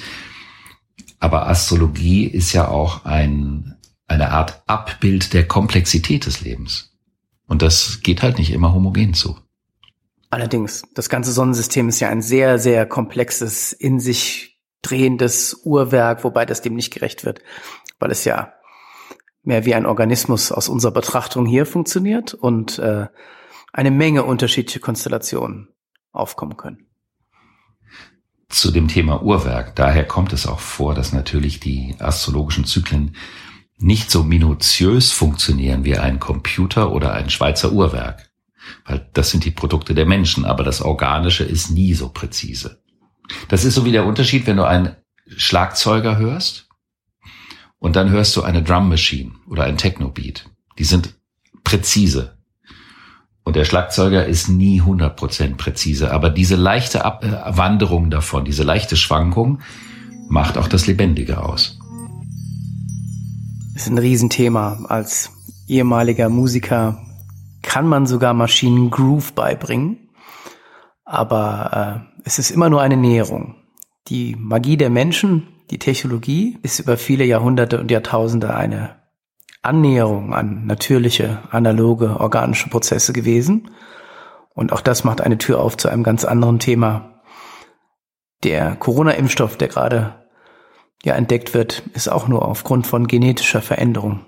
Aber 1.20 1.48
Astrologie 1.48 2.26
ist 2.26 2.52
ja 2.52 2.68
auch 2.68 3.04
ein, 3.04 3.76
eine 4.08 4.30
Art 4.30 4.62
Abbild 4.66 5.32
der 5.32 5.46
Komplexität 5.46 6.26
des 6.26 6.40
Lebens. 6.40 6.92
Und 7.46 7.62
das 7.62 8.00
geht 8.02 8.22
halt 8.22 8.38
nicht 8.38 8.50
immer 8.50 8.74
homogen 8.74 9.14
zu. 9.14 9.38
Allerdings, 10.30 10.82
das 10.94 11.08
ganze 11.08 11.30
Sonnensystem 11.30 11.88
ist 11.88 12.00
ja 12.00 12.08
ein 12.08 12.22
sehr, 12.22 12.58
sehr 12.58 12.86
komplexes, 12.86 13.72
in 13.72 14.00
sich 14.00 14.58
drehendes 14.80 15.60
Uhrwerk, 15.62 16.24
wobei 16.24 16.46
das 16.46 16.62
dem 16.62 16.74
nicht 16.74 16.92
gerecht 16.92 17.24
wird, 17.24 17.40
weil 17.98 18.10
es 18.10 18.24
ja 18.24 18.54
mehr 19.42 19.64
wie 19.64 19.74
ein 19.74 19.86
Organismus 19.86 20.50
aus 20.50 20.68
unserer 20.68 20.92
Betrachtung 20.92 21.46
hier 21.46 21.66
funktioniert 21.66 22.34
und 22.34 22.78
äh, 22.78 23.06
eine 23.72 23.90
Menge 23.90 24.24
unterschiedliche 24.24 24.80
Konstellationen 24.80 25.68
aufkommen 26.12 26.56
können. 26.56 26.86
Zu 28.52 28.70
dem 28.70 28.86
Thema 28.86 29.22
Uhrwerk, 29.22 29.74
daher 29.76 30.04
kommt 30.04 30.34
es 30.34 30.46
auch 30.46 30.60
vor, 30.60 30.94
dass 30.94 31.14
natürlich 31.14 31.58
die 31.58 31.96
astrologischen 31.98 32.66
Zyklen 32.66 33.16
nicht 33.78 34.10
so 34.10 34.22
minutiös 34.22 35.10
funktionieren 35.10 35.84
wie 35.84 35.96
ein 35.96 36.20
Computer 36.20 36.92
oder 36.92 37.14
ein 37.14 37.30
Schweizer 37.30 37.72
Uhrwerk. 37.72 38.30
Weil 38.84 39.08
das 39.14 39.30
sind 39.30 39.46
die 39.46 39.50
Produkte 39.50 39.94
der 39.94 40.04
Menschen, 40.04 40.44
aber 40.44 40.64
das 40.64 40.82
Organische 40.82 41.44
ist 41.44 41.70
nie 41.70 41.94
so 41.94 42.10
präzise. 42.10 42.82
Das 43.48 43.64
ist 43.64 43.74
so 43.74 43.86
wie 43.86 43.92
der 43.92 44.04
Unterschied, 44.04 44.46
wenn 44.46 44.58
du 44.58 44.64
einen 44.66 44.96
Schlagzeuger 45.34 46.18
hörst 46.18 46.68
und 47.78 47.96
dann 47.96 48.10
hörst 48.10 48.36
du 48.36 48.42
eine 48.42 48.62
Drum 48.62 48.90
Machine 48.90 49.32
oder 49.48 49.64
ein 49.64 49.78
Techno-Beat. 49.78 50.44
Die 50.78 50.84
sind 50.84 51.14
präzise. 51.64 52.36
Und 53.44 53.56
der 53.56 53.64
Schlagzeuger 53.64 54.26
ist 54.26 54.48
nie 54.48 54.80
100% 54.80 55.56
präzise. 55.56 56.12
Aber 56.12 56.30
diese 56.30 56.56
leichte 56.56 57.04
Abwanderung 57.04 58.10
davon, 58.10 58.44
diese 58.44 58.62
leichte 58.62 58.96
Schwankung 58.96 59.58
macht 60.28 60.56
auch 60.56 60.68
das 60.68 60.86
Lebendige 60.86 61.42
aus. 61.42 61.78
Das 63.74 63.82
ist 63.82 63.88
ein 63.88 63.98
Riesenthema. 63.98 64.84
Als 64.88 65.30
ehemaliger 65.66 66.28
Musiker 66.28 67.02
kann 67.62 67.86
man 67.86 68.06
sogar 68.06 68.32
Maschinen 68.32 68.90
Groove 68.90 69.32
beibringen. 69.32 69.98
Aber 71.04 72.06
äh, 72.06 72.20
es 72.24 72.38
ist 72.38 72.50
immer 72.50 72.70
nur 72.70 72.80
eine 72.80 72.96
Näherung. 72.96 73.56
Die 74.08 74.36
Magie 74.38 74.76
der 74.76 74.90
Menschen, 74.90 75.48
die 75.70 75.78
Technologie 75.78 76.58
ist 76.62 76.78
über 76.78 76.96
viele 76.96 77.24
Jahrhunderte 77.24 77.80
und 77.80 77.90
Jahrtausende 77.90 78.54
eine 78.54 79.01
Annäherung 79.62 80.34
an 80.34 80.66
natürliche, 80.66 81.38
analoge, 81.50 82.20
organische 82.20 82.68
Prozesse 82.68 83.12
gewesen. 83.12 83.70
Und 84.54 84.72
auch 84.72 84.80
das 84.80 85.04
macht 85.04 85.20
eine 85.20 85.38
Tür 85.38 85.60
auf 85.60 85.76
zu 85.76 85.88
einem 85.88 86.02
ganz 86.02 86.24
anderen 86.24 86.58
Thema. 86.58 87.22
Der 88.42 88.74
Corona-Impfstoff, 88.74 89.56
der 89.56 89.68
gerade 89.68 90.26
ja 91.04 91.14
entdeckt 91.14 91.54
wird, 91.54 91.82
ist 91.94 92.08
auch 92.08 92.28
nur 92.28 92.44
aufgrund 92.44 92.86
von 92.86 93.06
genetischer 93.06 93.62
Veränderung 93.62 94.26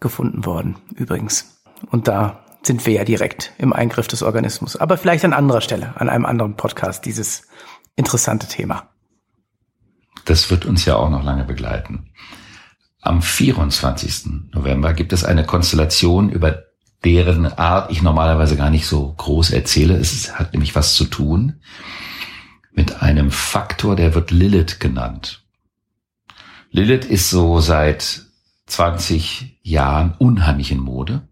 gefunden 0.00 0.46
worden, 0.46 0.76
übrigens. 0.94 1.60
Und 1.90 2.06
da 2.06 2.44
sind 2.62 2.86
wir 2.86 2.94
ja 2.94 3.04
direkt 3.04 3.52
im 3.58 3.72
Eingriff 3.72 4.08
des 4.08 4.22
Organismus. 4.22 4.76
Aber 4.76 4.96
vielleicht 4.96 5.24
an 5.24 5.32
anderer 5.32 5.60
Stelle, 5.60 5.94
an 5.96 6.08
einem 6.08 6.24
anderen 6.26 6.56
Podcast, 6.56 7.04
dieses 7.04 7.48
interessante 7.96 8.46
Thema. 8.46 8.88
Das 10.24 10.50
wird 10.50 10.66
uns 10.66 10.84
ja 10.84 10.96
auch 10.96 11.10
noch 11.10 11.24
lange 11.24 11.44
begleiten. 11.44 12.10
Am 13.08 13.22
24. 13.22 14.52
November 14.52 14.92
gibt 14.92 15.14
es 15.14 15.24
eine 15.24 15.42
Konstellation, 15.46 16.28
über 16.28 16.64
deren 17.04 17.46
Art 17.46 17.90
ich 17.90 18.02
normalerweise 18.02 18.54
gar 18.54 18.68
nicht 18.68 18.86
so 18.86 19.14
groß 19.16 19.48
erzähle. 19.52 19.96
Es 19.96 20.38
hat 20.38 20.52
nämlich 20.52 20.74
was 20.74 20.92
zu 20.92 21.06
tun 21.06 21.54
mit 22.70 23.00
einem 23.00 23.30
Faktor, 23.30 23.96
der 23.96 24.14
wird 24.14 24.30
Lilith 24.30 24.78
genannt. 24.78 25.42
Lilith 26.70 27.06
ist 27.06 27.30
so 27.30 27.60
seit 27.60 28.26
20 28.66 29.58
Jahren 29.62 30.14
unheimlich 30.18 30.70
in 30.70 30.78
Mode. 30.78 31.26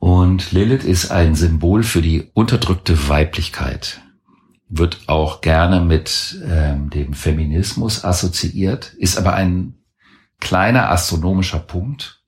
Und 0.00 0.50
Lilith 0.50 0.82
ist 0.82 1.12
ein 1.12 1.36
Symbol 1.36 1.84
für 1.84 2.02
die 2.02 2.28
unterdrückte 2.34 3.08
Weiblichkeit 3.08 4.00
wird 4.68 5.00
auch 5.06 5.40
gerne 5.40 5.80
mit 5.80 6.38
ähm, 6.44 6.90
dem 6.90 7.14
Feminismus 7.14 8.04
assoziiert, 8.04 8.92
ist 8.98 9.16
aber 9.16 9.34
ein 9.34 9.74
kleiner 10.40 10.90
astronomischer 10.90 11.58
Punkt, 11.58 12.22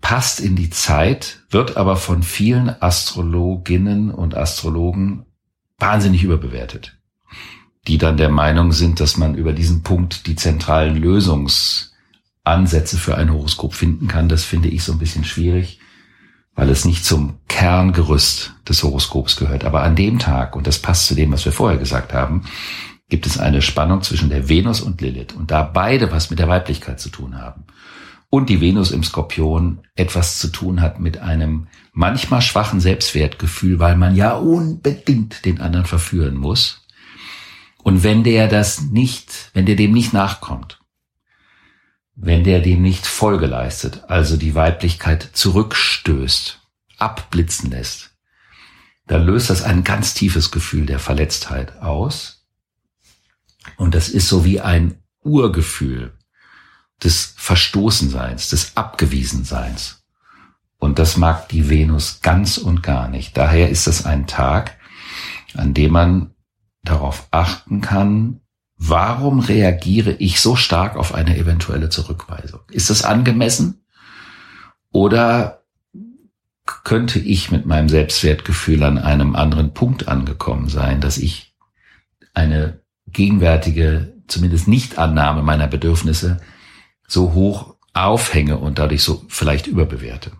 passt 0.00 0.40
in 0.40 0.54
die 0.54 0.70
Zeit, 0.70 1.40
wird 1.50 1.76
aber 1.76 1.96
von 1.96 2.22
vielen 2.22 2.68
Astrologinnen 2.68 4.10
und 4.10 4.36
Astrologen 4.36 5.24
wahnsinnig 5.78 6.22
überbewertet, 6.22 6.98
die 7.88 7.96
dann 7.96 8.18
der 8.18 8.28
Meinung 8.28 8.72
sind, 8.72 9.00
dass 9.00 9.16
man 9.16 9.34
über 9.34 9.54
diesen 9.54 9.82
Punkt 9.82 10.26
die 10.26 10.36
zentralen 10.36 10.96
Lösungsansätze 10.96 12.98
für 12.98 13.16
ein 13.16 13.32
Horoskop 13.32 13.74
finden 13.74 14.06
kann. 14.06 14.28
Das 14.28 14.44
finde 14.44 14.68
ich 14.68 14.84
so 14.84 14.92
ein 14.92 14.98
bisschen 14.98 15.24
schwierig 15.24 15.80
weil 16.54 16.68
es 16.70 16.84
nicht 16.84 17.04
zum 17.04 17.34
Kerngerüst 17.48 18.54
des 18.68 18.82
Horoskops 18.82 19.36
gehört. 19.36 19.64
Aber 19.64 19.82
an 19.82 19.96
dem 19.96 20.18
Tag, 20.18 20.56
und 20.56 20.66
das 20.66 20.78
passt 20.78 21.06
zu 21.06 21.14
dem, 21.14 21.32
was 21.32 21.44
wir 21.44 21.52
vorher 21.52 21.78
gesagt 21.78 22.12
haben, 22.12 22.44
gibt 23.08 23.26
es 23.26 23.38
eine 23.38 23.62
Spannung 23.62 24.02
zwischen 24.02 24.30
der 24.30 24.48
Venus 24.48 24.80
und 24.80 25.00
Lilith. 25.00 25.34
Und 25.34 25.50
da 25.50 25.62
beide 25.62 26.10
was 26.12 26.30
mit 26.30 26.38
der 26.38 26.48
Weiblichkeit 26.48 27.00
zu 27.00 27.10
tun 27.10 27.40
haben 27.40 27.64
und 28.34 28.48
die 28.48 28.60
Venus 28.60 28.90
im 28.90 29.04
Skorpion 29.04 29.78
etwas 29.94 30.40
zu 30.40 30.48
tun 30.48 30.80
hat 30.80 30.98
mit 30.98 31.18
einem 31.18 31.68
manchmal 31.92 32.42
schwachen 32.42 32.80
Selbstwertgefühl, 32.80 33.78
weil 33.78 33.94
man 33.94 34.16
ja 34.16 34.32
unbedingt 34.34 35.44
den 35.44 35.60
anderen 35.60 35.86
verführen 35.86 36.34
muss. 36.34 36.84
Und 37.84 38.02
wenn 38.02 38.24
der 38.24 38.48
das 38.48 38.80
nicht, 38.80 39.50
wenn 39.54 39.66
der 39.66 39.76
dem 39.76 39.92
nicht 39.92 40.12
nachkommt, 40.12 40.80
wenn 42.16 42.44
der 42.44 42.60
dem 42.60 42.82
nicht 42.82 43.06
Folge 43.06 43.46
leistet, 43.46 44.04
also 44.08 44.36
die 44.36 44.54
Weiblichkeit 44.54 45.30
zurückstößt, 45.32 46.60
abblitzen 46.98 47.70
lässt, 47.70 48.14
dann 49.06 49.26
löst 49.26 49.50
das 49.50 49.62
ein 49.62 49.84
ganz 49.84 50.14
tiefes 50.14 50.50
Gefühl 50.50 50.86
der 50.86 50.98
Verletztheit 50.98 51.80
aus. 51.80 52.46
Und 53.76 53.94
das 53.94 54.08
ist 54.08 54.28
so 54.28 54.44
wie 54.44 54.60
ein 54.60 55.02
Urgefühl 55.22 56.12
des 57.02 57.34
Verstoßenseins, 57.36 58.50
des 58.50 58.76
Abgewiesenseins. 58.76 60.04
Und 60.78 60.98
das 60.98 61.16
mag 61.16 61.48
die 61.48 61.68
Venus 61.68 62.20
ganz 62.22 62.58
und 62.58 62.82
gar 62.82 63.08
nicht. 63.08 63.36
Daher 63.36 63.70
ist 63.70 63.86
es 63.86 64.06
ein 64.06 64.26
Tag, 64.26 64.78
an 65.54 65.74
dem 65.74 65.92
man 65.92 66.34
darauf 66.82 67.26
achten 67.30 67.80
kann, 67.80 68.40
warum 68.76 69.40
reagiere 69.40 70.12
ich 70.12 70.40
so 70.40 70.56
stark 70.56 70.96
auf 70.96 71.14
eine 71.14 71.36
eventuelle 71.36 71.88
Zurückweisung? 71.88 72.60
Ist 72.70 72.90
das 72.90 73.04
angemessen? 73.04 73.84
Oder 74.90 75.62
könnte 76.84 77.18
ich 77.18 77.50
mit 77.50 77.66
meinem 77.66 77.88
Selbstwertgefühl 77.88 78.82
an 78.82 78.98
einem 78.98 79.36
anderen 79.36 79.74
Punkt 79.74 80.08
angekommen 80.08 80.68
sein, 80.68 81.00
dass 81.00 81.18
ich 81.18 81.54
eine 82.32 82.80
gegenwärtige, 83.06 84.14
zumindest 84.28 84.68
Nichtannahme 84.68 85.42
meiner 85.42 85.66
Bedürfnisse 85.66 86.40
so 87.06 87.32
hoch 87.32 87.76
aufhänge 87.92 88.58
und 88.58 88.78
dadurch 88.78 89.02
so 89.02 89.24
vielleicht 89.28 89.66
überbewerte. 89.66 90.32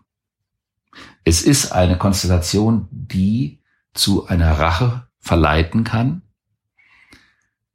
Es 1.25 1.43
ist 1.43 1.73
eine 1.73 1.97
Konstellation, 1.97 2.89
die 2.91 3.61
zu 3.95 4.27
einer 4.27 4.59
Rache 4.59 5.07
verleiten 5.19 5.85
kann, 5.85 6.23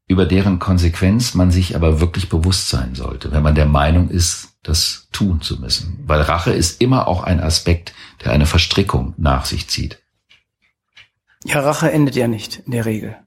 über 0.10 0.26
deren 0.26 0.58
Konsequenz 0.58 1.36
man 1.36 1.52
sich 1.52 1.76
aber 1.76 2.02
wirklich 2.02 2.30
bewusst 2.30 2.70
sein 2.70 2.96
sollte, 2.96 3.32
wenn 3.32 3.44
man 3.44 3.54
der 3.54 3.68
Meinung 3.68 4.10
ist, 4.10 4.50
das 4.64 5.08
tun 5.12 5.40
zu 5.40 5.62
müssen. 5.62 6.04
Weil 6.08 6.22
Rache 6.22 6.52
ist 6.52 6.82
immer 6.82 7.08
auch 7.08 7.24
ein 7.24 7.40
Aspekt, 7.40 7.94
der 8.24 8.32
eine 8.32 8.48
Verstrickung 8.48 9.14
nach 9.18 9.46
sich 9.46 9.70
zieht. 9.70 10.02
Ja, 11.46 11.62
Rache 11.62 11.92
endet 11.92 12.16
ja 12.16 12.28
nicht 12.28 12.64
in 12.66 12.72
der 12.72 12.86
Regel. 12.86 13.18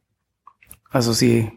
Also 0.90 1.12
sie 1.12 1.52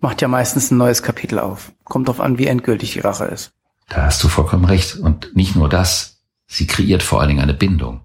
macht 0.00 0.20
ja 0.20 0.26
meistens 0.26 0.72
ein 0.72 0.78
neues 0.78 1.04
Kapitel 1.04 1.38
auf. 1.38 1.72
Kommt 1.84 2.08
drauf 2.08 2.20
an, 2.20 2.36
wie 2.36 2.48
endgültig 2.48 2.92
die 2.92 3.00
Rache 3.00 3.26
ist. 3.26 3.52
Da 3.88 4.02
hast 4.02 4.22
du 4.24 4.28
vollkommen 4.28 4.64
recht. 4.64 4.96
Und 4.96 5.36
nicht 5.36 5.54
nur 5.54 5.68
das, 5.68 6.24
sie 6.48 6.66
kreiert 6.66 7.04
vor 7.04 7.20
allen 7.20 7.28
Dingen 7.28 7.40
eine 7.40 7.54
Bindung. 7.54 8.00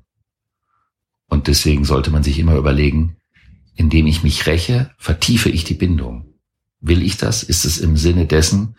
Und 1.27 1.47
deswegen 1.47 1.85
sollte 1.85 2.11
man 2.11 2.21
sich 2.21 2.37
immer 2.37 2.55
überlegen, 2.55 3.17
indem 3.73 4.05
ich 4.05 4.21
mich 4.21 4.45
räche, 4.45 4.91
vertiefe 4.99 5.49
ich 5.49 5.63
die 5.63 5.73
Bindung. 5.73 6.30
Will 6.81 7.03
ich 7.03 7.17
das? 7.17 7.43
Ist 7.43 7.63
es 7.63 7.77
im 7.77 7.95
Sinne 7.95 8.25
dessen, 8.25 8.75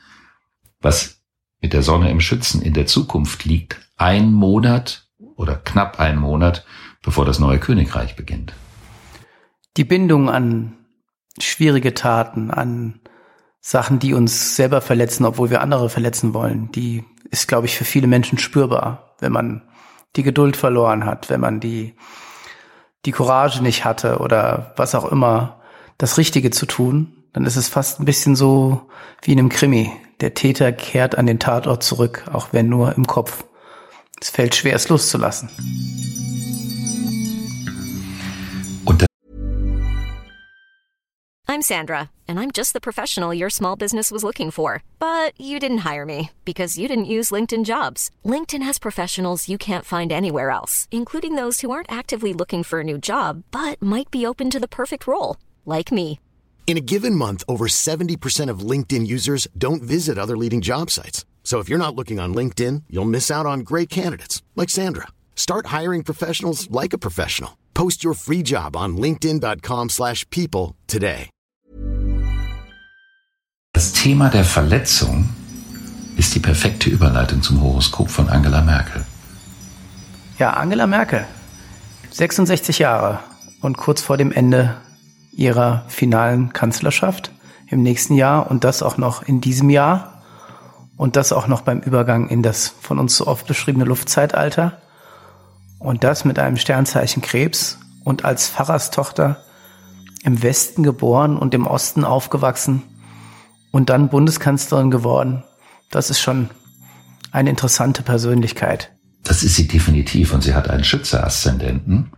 was 0.80 1.22
mit 1.60 1.72
der 1.72 1.82
Sonne 1.82 2.10
im 2.10 2.20
Schützen 2.20 2.60
in 2.60 2.74
der 2.74 2.86
Zukunft 2.86 3.44
liegt, 3.44 3.80
ein 3.96 4.32
Monat 4.32 5.08
oder 5.36 5.54
knapp 5.56 6.00
ein 6.00 6.18
Monat, 6.18 6.66
bevor 7.02 7.24
das 7.24 7.38
neue 7.38 7.58
Königreich 7.58 8.16
beginnt? 8.16 8.54
Die 9.76 9.84
Bindung 9.84 10.28
an 10.28 10.74
schwierige 11.40 11.94
Taten, 11.94 12.50
an 12.50 13.00
Sachen, 13.60 14.00
die 14.00 14.12
uns 14.12 14.56
selber 14.56 14.80
verletzen, 14.80 15.24
obwohl 15.24 15.50
wir 15.50 15.60
andere 15.60 15.88
verletzen 15.88 16.34
wollen, 16.34 16.72
die 16.72 17.04
ist, 17.30 17.46
glaube 17.46 17.66
ich, 17.66 17.76
für 17.76 17.84
viele 17.84 18.08
Menschen 18.08 18.38
spürbar, 18.38 19.14
wenn 19.20 19.32
man 19.32 19.62
die 20.16 20.24
Geduld 20.24 20.56
verloren 20.56 21.06
hat, 21.06 21.30
wenn 21.30 21.40
man 21.40 21.60
die, 21.60 21.94
die 23.06 23.12
Courage 23.12 23.62
nicht 23.62 23.84
hatte 23.84 24.18
oder 24.18 24.74
was 24.76 24.94
auch 24.94 25.10
immer, 25.10 25.60
das 25.96 26.18
Richtige 26.18 26.50
zu 26.50 26.66
tun, 26.66 27.21
dann 27.32 27.44
ist 27.46 27.56
es 27.56 27.68
fast 27.68 28.00
ein 28.00 28.04
bisschen 28.04 28.36
so 28.36 28.82
wie 29.22 29.32
in 29.32 29.38
einem 29.38 29.48
Krimi. 29.48 29.92
Der 30.20 30.34
Täter 30.34 30.72
kehrt 30.72 31.16
an 31.16 31.26
den 31.26 31.38
Tatort 31.38 31.82
zurück, 31.82 32.24
auch 32.32 32.48
wenn 32.52 32.68
nur 32.68 32.96
im 32.96 33.06
Kopf. 33.06 33.44
Es 34.20 34.30
fällt 34.30 34.54
schwer, 34.54 34.74
es 34.74 34.88
loszulassen. 34.88 35.50
I'm 41.52 41.70
Sandra, 41.74 42.08
and 42.26 42.40
I'm 42.40 42.50
just 42.50 42.72
the 42.72 42.80
professional 42.80 43.34
your 43.34 43.50
small 43.50 43.76
business 43.76 44.10
was 44.10 44.24
looking 44.24 44.50
for. 44.50 44.82
But 44.98 45.38
you 45.38 45.60
didn't 45.60 45.84
hire 45.84 46.06
me 46.06 46.30
because 46.46 46.78
you 46.78 46.88
didn't 46.88 47.12
use 47.16 47.30
LinkedIn 47.30 47.66
jobs. 47.66 48.10
LinkedIn 48.24 48.62
has 48.62 48.78
professionals 48.78 49.50
you 49.50 49.58
can't 49.58 49.84
find 49.84 50.10
anywhere 50.10 50.48
else, 50.48 50.88
including 50.90 51.36
those 51.36 51.60
who 51.60 51.70
aren't 51.70 51.92
actively 51.92 52.32
looking 52.32 52.62
for 52.62 52.80
a 52.80 52.84
new 52.84 52.96
job 52.96 53.42
but 53.50 53.82
might 53.82 54.10
be 54.10 54.24
open 54.24 54.48
to 54.48 54.58
the 54.58 54.74
perfect 54.80 55.06
role, 55.06 55.36
like 55.66 55.92
me. 55.92 56.18
In 56.66 56.78
a 56.78 56.80
given 56.80 57.14
month, 57.14 57.44
over 57.46 57.66
70% 57.66 58.48
of 58.48 58.60
LinkedIn 58.70 59.06
users 59.06 59.46
don't 59.58 59.82
visit 59.82 60.16
other 60.16 60.38
leading 60.38 60.62
job 60.62 60.88
sites. 60.90 61.26
So 61.44 61.58
if 61.58 61.68
you're 61.68 61.76
not 61.76 61.94
looking 61.94 62.18
on 62.18 62.34
LinkedIn, 62.34 62.84
you'll 62.88 63.04
miss 63.04 63.30
out 63.30 63.44
on 63.44 63.60
great 63.60 63.90
candidates 63.90 64.42
like 64.56 64.70
Sandra. 64.70 65.08
Start 65.36 65.66
hiring 65.66 66.02
professionals 66.02 66.70
like 66.70 66.94
a 66.94 66.98
professional. 66.98 67.58
Post 67.74 68.02
your 68.02 68.14
free 68.14 68.42
job 68.42 68.74
on 68.74 68.96
linkedin.com/people 68.96 69.88
slash 69.90 70.24
people 70.30 70.74
today. 70.86 71.28
das 73.74 73.92
Thema 73.92 74.28
der 74.28 74.44
Verletzung 74.44 75.28
ist 76.16 76.34
die 76.36 76.38
perfekte 76.40 76.88
Überleitung 76.88 77.42
zum 77.42 77.60
Horoskop 77.60 78.08
von 78.10 78.28
Angela 78.28 78.62
Merkel. 78.62 79.04
Ja, 80.38 80.52
Angela 80.52 80.86
Merkel, 80.86 81.26
66 82.10 82.78
Jahre 82.78 83.18
und 83.60 83.76
kurz 83.78 84.00
vor 84.00 84.16
dem 84.18 84.30
Ende 84.30 84.76
ihrer 85.32 85.84
finalen 85.88 86.52
Kanzlerschaft 86.52 87.32
im 87.68 87.82
nächsten 87.82 88.14
Jahr 88.14 88.50
und 88.50 88.64
das 88.64 88.82
auch 88.82 88.96
noch 88.96 89.22
in 89.22 89.40
diesem 89.40 89.70
Jahr 89.70 90.22
und 90.96 91.16
das 91.16 91.32
auch 91.32 91.46
noch 91.48 91.62
beim 91.62 91.80
Übergang 91.80 92.28
in 92.28 92.42
das 92.42 92.74
von 92.80 92.98
uns 92.98 93.16
so 93.16 93.26
oft 93.26 93.46
beschriebene 93.46 93.84
Luftzeitalter 93.84 94.78
und 95.78 96.04
das 96.04 96.24
mit 96.24 96.38
einem 96.38 96.56
Sternzeichen 96.56 97.22
Krebs 97.22 97.78
und 98.04 98.24
als 98.24 98.48
Pfarrerstochter 98.48 99.38
im 100.22 100.42
Westen 100.42 100.82
geboren 100.82 101.36
und 101.36 101.54
im 101.54 101.66
Osten 101.66 102.04
aufgewachsen 102.04 102.82
und 103.72 103.90
dann 103.90 104.08
Bundeskanzlerin 104.08 104.90
geworden. 104.90 105.42
Das 105.90 106.10
ist 106.10 106.20
schon 106.20 106.50
eine 107.32 107.50
interessante 107.50 108.02
Persönlichkeit. 108.02 108.92
Das 109.24 109.42
ist 109.42 109.56
sie 109.56 109.66
definitiv 109.66 110.32
und 110.32 110.42
sie 110.42 110.54
hat 110.54 110.68
einen 110.68 110.84
Schütze-Aszendenten. 110.84 112.12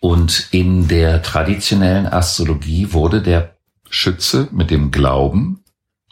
Und 0.00 0.48
in 0.52 0.88
der 0.88 1.22
traditionellen 1.22 2.06
Astrologie 2.06 2.92
wurde 2.92 3.20
der 3.20 3.56
Schütze 3.90 4.48
mit 4.52 4.70
dem 4.70 4.90
Glauben, 4.90 5.64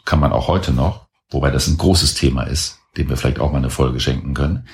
kann 0.03 0.19
man 0.19 0.31
auch 0.31 0.47
heute 0.47 0.71
noch, 0.73 1.07
wobei 1.29 1.51
das 1.51 1.67
ein 1.67 1.77
großes 1.77 2.13
Thema 2.13 2.43
ist, 2.43 2.79
dem 2.97 3.09
wir 3.09 3.17
vielleicht 3.17 3.39
auch 3.39 3.51
mal 3.51 3.59
eine 3.59 3.69
Folge 3.69 3.99
schenken 3.99 4.33
können, 4.33 4.67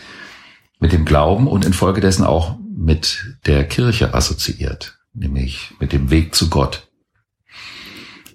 mit 0.79 0.91
dem 0.91 1.05
Glauben 1.05 1.47
und 1.47 1.65
infolgedessen 1.65 2.25
auch 2.25 2.57
mit 2.75 3.37
der 3.45 3.67
Kirche 3.67 4.13
assoziiert, 4.13 4.97
nämlich 5.13 5.71
mit 5.79 5.93
dem 5.93 6.09
Weg 6.09 6.33
zu 6.33 6.49
Gott. 6.49 6.87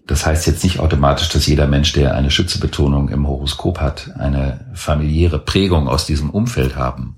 Das 0.06 0.24
heißt 0.24 0.46
jetzt 0.46 0.64
nicht 0.64 0.78
automatisch, 0.78 1.28
dass 1.28 1.46
jeder 1.46 1.66
Mensch, 1.66 1.92
der 1.92 2.14
eine 2.14 2.30
Schützebetonung 2.30 3.10
im 3.10 3.26
Horoskop 3.26 3.80
hat, 3.80 4.16
eine 4.16 4.70
familiäre 4.74 5.38
Prägung 5.38 5.86
aus 5.86 6.06
diesem 6.06 6.30
Umfeld 6.30 6.76
haben 6.76 7.17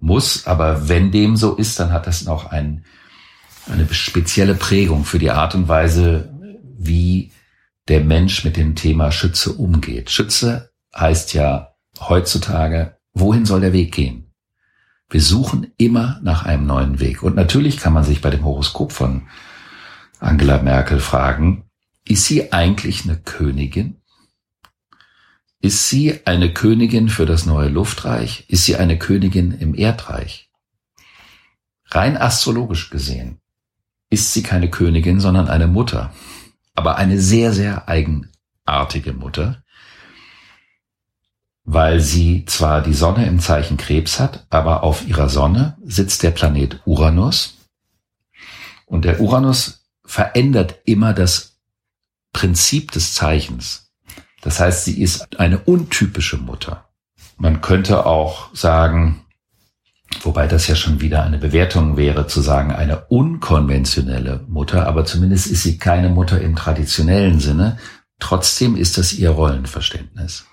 muss. 0.00 0.46
Aber 0.46 0.88
wenn 0.88 1.10
dem 1.10 1.36
so 1.36 1.54
ist, 1.54 1.78
dann 1.78 1.92
hat 1.92 2.06
das 2.06 2.24
noch 2.24 2.46
ein, 2.50 2.84
eine 3.70 3.92
spezielle 3.92 4.54
Prägung 4.54 5.04
für 5.04 5.18
die 5.18 5.30
Art 5.30 5.54
und 5.54 5.68
Weise, 5.68 6.32
wie 6.78 7.30
der 7.88 8.00
Mensch 8.00 8.44
mit 8.44 8.56
dem 8.56 8.74
Thema 8.74 9.12
Schütze 9.12 9.52
umgeht. 9.52 10.10
Schütze 10.10 10.70
heißt 10.94 11.34
ja 11.34 11.74
heutzutage, 11.98 12.96
wohin 13.12 13.44
soll 13.44 13.60
der 13.60 13.72
Weg 13.72 13.92
gehen? 13.92 14.32
Wir 15.08 15.20
suchen 15.20 15.72
immer 15.76 16.20
nach 16.22 16.44
einem 16.44 16.66
neuen 16.66 17.00
Weg. 17.00 17.22
Und 17.22 17.34
natürlich 17.34 17.78
kann 17.78 17.92
man 17.92 18.04
sich 18.04 18.20
bei 18.20 18.30
dem 18.30 18.44
Horoskop 18.44 18.92
von 18.92 19.22
Angela 20.20 20.62
Merkel 20.62 21.00
fragen, 21.00 21.64
ist 22.06 22.26
sie 22.26 22.52
eigentlich 22.52 23.04
eine 23.04 23.16
Königin? 23.16 23.99
Ist 25.60 25.88
sie 25.88 26.26
eine 26.26 26.52
Königin 26.52 27.08
für 27.08 27.26
das 27.26 27.46
neue 27.46 27.68
Luftreich? 27.68 28.44
Ist 28.48 28.64
sie 28.64 28.76
eine 28.76 28.98
Königin 28.98 29.52
im 29.52 29.74
Erdreich? 29.74 30.50
Rein 31.86 32.16
astrologisch 32.16 32.90
gesehen 32.90 33.40
ist 34.10 34.32
sie 34.32 34.42
keine 34.42 34.68
Königin, 34.68 35.20
sondern 35.20 35.48
eine 35.48 35.68
Mutter. 35.68 36.12
Aber 36.74 36.96
eine 36.96 37.20
sehr, 37.20 37.52
sehr 37.52 37.88
eigenartige 37.88 39.12
Mutter, 39.12 39.62
weil 41.64 42.00
sie 42.00 42.44
zwar 42.46 42.82
die 42.82 42.94
Sonne 42.94 43.26
im 43.26 43.38
Zeichen 43.38 43.76
Krebs 43.76 44.18
hat, 44.18 44.46
aber 44.50 44.82
auf 44.82 45.06
ihrer 45.06 45.28
Sonne 45.28 45.78
sitzt 45.84 46.24
der 46.24 46.32
Planet 46.32 46.80
Uranus. 46.84 47.58
Und 48.86 49.04
der 49.04 49.20
Uranus 49.20 49.84
verändert 50.04 50.80
immer 50.84 51.14
das 51.14 51.60
Prinzip 52.32 52.90
des 52.90 53.14
Zeichens. 53.14 53.89
Das 54.42 54.60
heißt, 54.60 54.84
sie 54.84 55.00
ist 55.00 55.38
eine 55.38 55.58
untypische 55.58 56.38
Mutter. 56.38 56.88
Man 57.36 57.60
könnte 57.60 58.06
auch 58.06 58.54
sagen, 58.54 59.24
wobei 60.22 60.46
das 60.46 60.66
ja 60.66 60.76
schon 60.76 61.00
wieder 61.00 61.22
eine 61.22 61.38
Bewertung 61.38 61.96
wäre, 61.96 62.26
zu 62.26 62.40
sagen, 62.40 62.72
eine 62.72 63.04
unkonventionelle 63.06 64.44
Mutter, 64.48 64.86
aber 64.86 65.04
zumindest 65.04 65.46
ist 65.46 65.62
sie 65.62 65.78
keine 65.78 66.08
Mutter 66.08 66.40
im 66.40 66.56
traditionellen 66.56 67.40
Sinne. 67.40 67.78
Trotzdem 68.18 68.76
ist 68.76 68.98
das 68.98 69.12
ihr 69.12 69.30
Rollenverständnis. 69.30 70.46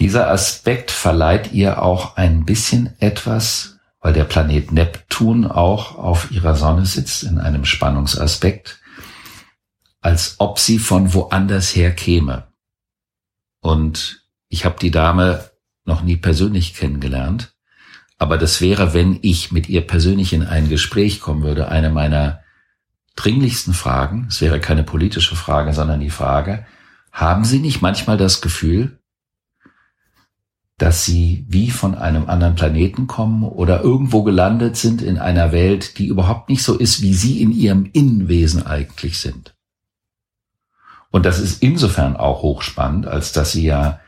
Dieser 0.00 0.30
Aspekt 0.30 0.90
verleiht 0.90 1.52
ihr 1.52 1.82
auch 1.82 2.16
ein 2.16 2.44
bisschen 2.44 2.94
etwas, 3.00 3.78
weil 4.00 4.14
der 4.14 4.24
Planet 4.24 4.72
Neptun 4.72 5.46
auch 5.46 5.96
auf 5.96 6.30
ihrer 6.30 6.54
Sonne 6.54 6.86
sitzt 6.86 7.22
in 7.22 7.38
einem 7.38 7.66
Spannungsaspekt, 7.66 8.79
als 10.00 10.36
ob 10.38 10.58
sie 10.58 10.78
von 10.78 11.14
woanders 11.14 11.74
her 11.74 11.92
käme. 11.92 12.48
Und 13.60 14.24
ich 14.48 14.64
habe 14.64 14.76
die 14.80 14.90
Dame 14.90 15.50
noch 15.84 16.02
nie 16.02 16.16
persönlich 16.16 16.74
kennengelernt, 16.74 17.54
aber 18.18 18.38
das 18.38 18.60
wäre, 18.60 18.92
wenn 18.94 19.18
ich 19.22 19.50
mit 19.50 19.68
ihr 19.68 19.86
persönlich 19.86 20.32
in 20.32 20.42
ein 20.42 20.68
Gespräch 20.68 21.20
kommen 21.20 21.42
würde, 21.42 21.68
eine 21.68 21.90
meiner 21.90 22.40
dringlichsten 23.16 23.74
Fragen, 23.74 24.26
es 24.28 24.40
wäre 24.40 24.60
keine 24.60 24.82
politische 24.82 25.36
Frage, 25.36 25.72
sondern 25.72 26.00
die 26.00 26.10
Frage, 26.10 26.66
haben 27.12 27.44
Sie 27.44 27.58
nicht 27.58 27.82
manchmal 27.82 28.16
das 28.16 28.40
Gefühl, 28.40 29.00
dass 30.80 31.04
sie 31.04 31.44
wie 31.46 31.70
von 31.70 31.94
einem 31.94 32.30
anderen 32.30 32.54
Planeten 32.54 33.06
kommen 33.06 33.44
oder 33.44 33.82
irgendwo 33.82 34.22
gelandet 34.22 34.76
sind 34.76 35.02
in 35.02 35.18
einer 35.18 35.52
Welt, 35.52 35.98
die 35.98 36.06
überhaupt 36.06 36.48
nicht 36.48 36.62
so 36.62 36.74
ist, 36.74 37.02
wie 37.02 37.12
sie 37.12 37.42
in 37.42 37.52
ihrem 37.52 37.90
Innenwesen 37.92 38.66
eigentlich 38.66 39.18
sind. 39.18 39.54
Und 41.10 41.26
das 41.26 41.40
ist 41.40 41.62
insofern 41.62 42.16
auch 42.16 42.42
hochspannend, 42.42 43.06
als 43.06 43.32
dass 43.32 43.52
sie 43.52 43.64
ja 43.64 44.00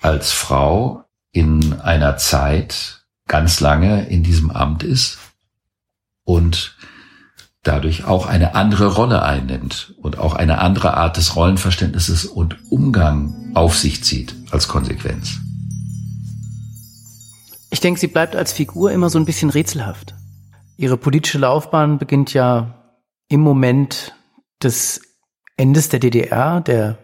als 0.00 0.32
Frau 0.32 1.04
in 1.32 1.80
einer 1.80 2.16
Zeit 2.16 3.04
ganz 3.26 3.60
lange 3.60 4.06
in 4.08 4.22
diesem 4.22 4.50
Amt 4.50 4.82
ist 4.82 5.18
und 6.24 6.76
dadurch 7.62 8.04
auch 8.04 8.26
eine 8.26 8.54
andere 8.54 8.88
Rolle 8.88 9.22
einnimmt 9.22 9.94
und 9.98 10.18
auch 10.18 10.34
eine 10.34 10.58
andere 10.58 10.94
Art 10.96 11.16
des 11.16 11.36
Rollenverständnisses 11.36 12.26
und 12.26 12.58
Umgang 12.70 13.52
auf 13.54 13.78
sich 13.78 14.02
zieht 14.04 14.34
als 14.50 14.68
Konsequenz. 14.68 15.38
Ich 17.70 17.80
denke, 17.80 18.00
sie 18.00 18.08
bleibt 18.08 18.36
als 18.36 18.52
Figur 18.52 18.90
immer 18.90 19.08
so 19.08 19.18
ein 19.18 19.24
bisschen 19.24 19.48
rätselhaft. 19.48 20.14
Ihre 20.76 20.96
politische 20.96 21.38
Laufbahn 21.38 21.98
beginnt 21.98 22.34
ja 22.34 22.74
im 23.28 23.40
Moment 23.40 24.14
des 24.62 25.00
Endes 25.56 25.88
der 25.88 26.00
DDR, 26.00 26.60
der 26.60 26.98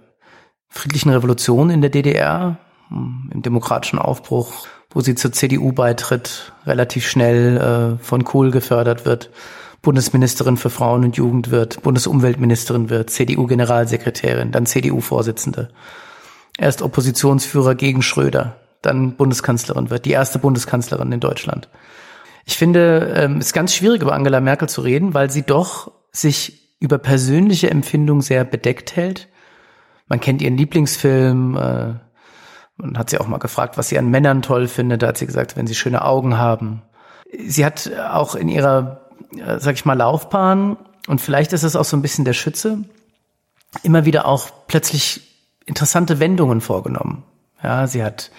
friedlichen 0.69 1.11
Revolution 1.11 1.71
in 1.71 1.81
der 1.81 1.91
DDR, 1.91 2.59
im 2.91 3.43
demokratischen 3.43 3.99
Aufbruch, 3.99 4.67
wo 4.91 5.01
sie 5.01 5.15
zur 5.15 5.33
CDU 5.33 5.73
beitritt, 5.73 6.53
relativ 6.67 7.07
schnell 7.07 7.99
äh, 7.99 8.03
von 8.03 8.25
Kohl 8.25 8.51
gefördert 8.51 9.05
wird, 9.05 9.31
Bundesministerin 9.83 10.57
für 10.57 10.71
Frauen 10.71 11.05
und 11.05 11.17
Jugend 11.17 11.51
wird, 11.51 11.83
Bundesumweltministerin 11.83 12.91
wird, 12.91 13.11
CDU-Generalsekretärin, 13.11 14.51
dann 14.51 14.67
CDU-Vorsitzende. 14.67 15.71
Erst 16.57 16.83
Oppositionsführer 16.83 17.75
gegen 17.75 18.03
Schröder, 18.03 18.57
dann 18.83 19.17
Bundeskanzlerin 19.17 19.91
wird, 19.91 20.05
die 20.05 20.11
erste 20.11 20.39
Bundeskanzlerin 20.39 21.13
in 21.13 21.21
Deutschland. 21.21 21.69
Ich 22.45 22.57
finde, 22.57 23.13
ähm, 23.15 23.37
es 23.39 23.49
ist 23.49 23.53
ganz 23.53 23.75
schwierig 23.75 24.03
über 24.03 24.15
Angela 24.15 24.41
Merkel 24.41 24.69
zu 24.69 24.81
reden, 24.81 25.15
weil 25.15 25.31
sie 25.31 25.43
doch 25.43 25.93
sich 26.11 26.68
über 26.81 26.99
persönliche 26.99 27.71
Empfindung 27.71 28.23
sehr 28.23 28.45
bedeckt 28.45 28.97
hält. 28.97 29.29
Man 30.07 30.21
kennt 30.21 30.43
ihren 30.43 30.57
Lieblingsfilm, 30.57 31.57
äh, 31.57 31.95
man 32.77 32.97
hat 32.97 33.11
sie 33.11 33.19
auch 33.19 33.27
mal 33.27 33.39
gefragt, 33.39 33.77
was 33.77 33.89
sie 33.89 33.99
an 33.99 34.11
Männern 34.11 34.43
toll 34.43 34.69
findet. 34.69 35.03
Da 35.03 35.09
hat 35.09 35.19
sie 35.19 35.27
gesagt, 35.27 35.57
wenn 35.57 35.67
sie 35.67 35.75
schöne 35.75 36.05
Augen 36.05 36.39
haben. 36.39 36.83
Sie 37.47 37.65
hat 37.65 37.91
auch 38.11 38.35
in 38.37 38.49
ihrer, 38.49 39.09
äh, 39.37 39.59
sag 39.59 39.75
ich 39.75 39.85
mal, 39.85 39.95
Laufbahn, 39.95 40.77
und 41.09 41.21
vielleicht 41.23 41.55
ist 41.55 41.63
es 41.63 41.75
auch 41.75 41.87
so 41.87 41.97
ein 41.97 42.03
bisschen 42.03 42.27
der 42.27 42.35
Schütze, 42.35 42.85
immer 43.83 44.05
wieder 44.05 44.27
auch 44.27 44.49
plötzlich 44.67 45.23
interessante 45.65 46.21
Wendungen 46.21 46.61
vorgenommen. 46.61 47.25
Ja, 47.63 47.87
sie 47.87 48.05
hat 48.05 48.31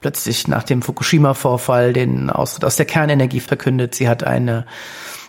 plötzlich 0.00 0.48
nach 0.48 0.64
dem 0.64 0.82
Fukushima-Vorfall 0.82 1.92
den 1.92 2.28
Austritt 2.28 2.64
aus 2.64 2.76
der 2.76 2.86
Kernenergie 2.86 3.40
verkündet. 3.40 3.94
Sie 3.94 4.08
hat 4.08 4.24
eine 4.24 4.66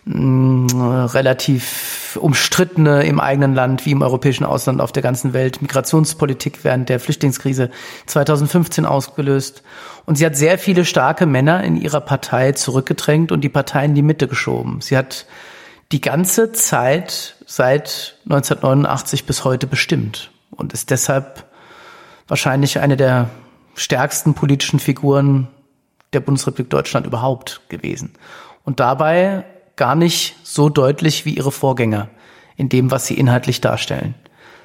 mh, 0.06 1.06
relativ 1.13 2.03
umstrittene 2.17 3.04
im 3.04 3.19
eigenen 3.19 3.56
Land 3.56 3.86
wie 3.86 3.91
im 3.91 4.02
europäischen 4.02 4.45
Ausland 4.45 4.82
auf 4.82 4.91
der 4.91 5.04
ganzen 5.04 5.34
Welt 5.34 5.62
Migrationspolitik 5.62 6.63
während 6.63 6.89
der 6.89 6.99
Flüchtlingskrise 6.99 7.69
2015 8.06 8.86
ausgelöst. 8.86 9.63
Und 10.06 10.17
sie 10.17 10.26
hat 10.26 10.36
sehr 10.36 10.58
viele 10.58 10.86
starke 10.86 11.26
Männer 11.26 11.63
in 11.63 11.76
ihrer 11.76 12.02
Partei 12.02 12.52
zurückgedrängt 12.52 13.32
und 13.32 13.41
die 13.41 13.49
Partei 13.49 13.86
in 13.86 13.95
die 13.95 14.02
Mitte 14.02 14.28
geschoben. 14.28 14.82
Sie 14.82 14.97
hat 14.97 15.26
die 15.91 16.02
ganze 16.02 16.52
Zeit 16.52 17.36
seit 17.45 18.17
1989 18.26 19.26
bis 19.26 19.43
heute 19.43 19.67
bestimmt 19.67 20.32
und 20.52 20.73
ist 20.73 20.89
deshalb 20.89 21.45
wahrscheinlich 22.28 22.80
eine 22.80 22.97
der 22.97 23.30
stärksten 23.76 24.34
politischen 24.34 24.80
Figuren 24.80 25.47
der 26.13 26.19
Bundesrepublik 26.19 26.69
Deutschland 26.69 27.06
überhaupt 27.06 27.62
gewesen. 27.69 28.13
Und 28.63 28.80
dabei 28.80 29.45
gar 29.75 29.95
nicht 29.95 30.36
so 30.43 30.69
deutlich 30.69 31.25
wie 31.25 31.36
ihre 31.36 31.51
Vorgänger 31.51 32.09
in 32.55 32.69
dem, 32.69 32.91
was 32.91 33.07
sie 33.07 33.15
inhaltlich 33.15 33.62
darstellen. 33.62 34.15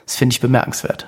Das 0.05 0.17
finde 0.17 0.35
ich 0.35 0.41
bemerkenswert. 0.41 1.07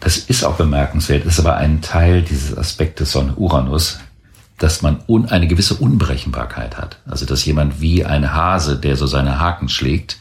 Das 0.00 0.18
ist 0.18 0.44
auch 0.44 0.56
bemerkenswert, 0.56 1.24
ist 1.24 1.40
aber 1.40 1.56
ein 1.56 1.80
Teil 1.80 2.22
dieses 2.22 2.56
Aspektes 2.56 3.12
von 3.12 3.34
Uranus, 3.36 4.00
dass 4.58 4.82
man 4.82 5.02
un, 5.06 5.26
eine 5.26 5.46
gewisse 5.46 5.74
Unberechenbarkeit 5.74 6.76
hat. 6.78 6.98
Also 7.06 7.26
dass 7.26 7.44
jemand 7.44 7.80
wie 7.80 8.04
ein 8.04 8.32
Hase, 8.32 8.76
der 8.76 8.96
so 8.96 9.06
seine 9.06 9.40
Haken 9.40 9.68
schlägt, 9.68 10.18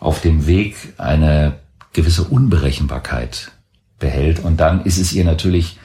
auf 0.00 0.20
dem 0.20 0.46
Weg 0.46 0.76
eine 0.98 1.58
gewisse 1.92 2.24
Unberechenbarkeit 2.24 3.50
behält. 3.98 4.40
Und 4.44 4.58
dann 4.58 4.84
ist 4.84 4.98
es 4.98 5.12
ihr 5.12 5.24
natürlich 5.24 5.78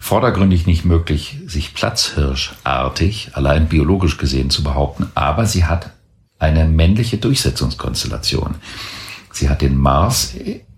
vordergründig 0.00 0.66
nicht 0.66 0.84
möglich, 0.84 1.38
sich 1.46 1.74
platzhirschartig, 1.74 3.30
allein 3.34 3.68
biologisch 3.68 4.16
gesehen 4.16 4.50
zu 4.50 4.64
behaupten, 4.64 5.12
aber 5.14 5.46
sie 5.46 5.66
hat 5.66 5.90
eine 6.40 6.64
männliche 6.64 7.18
Durchsetzungskonstellation. 7.18 8.56
Sie 9.30 9.48
hat 9.48 9.60
den 9.60 9.76
Mars 9.76 10.34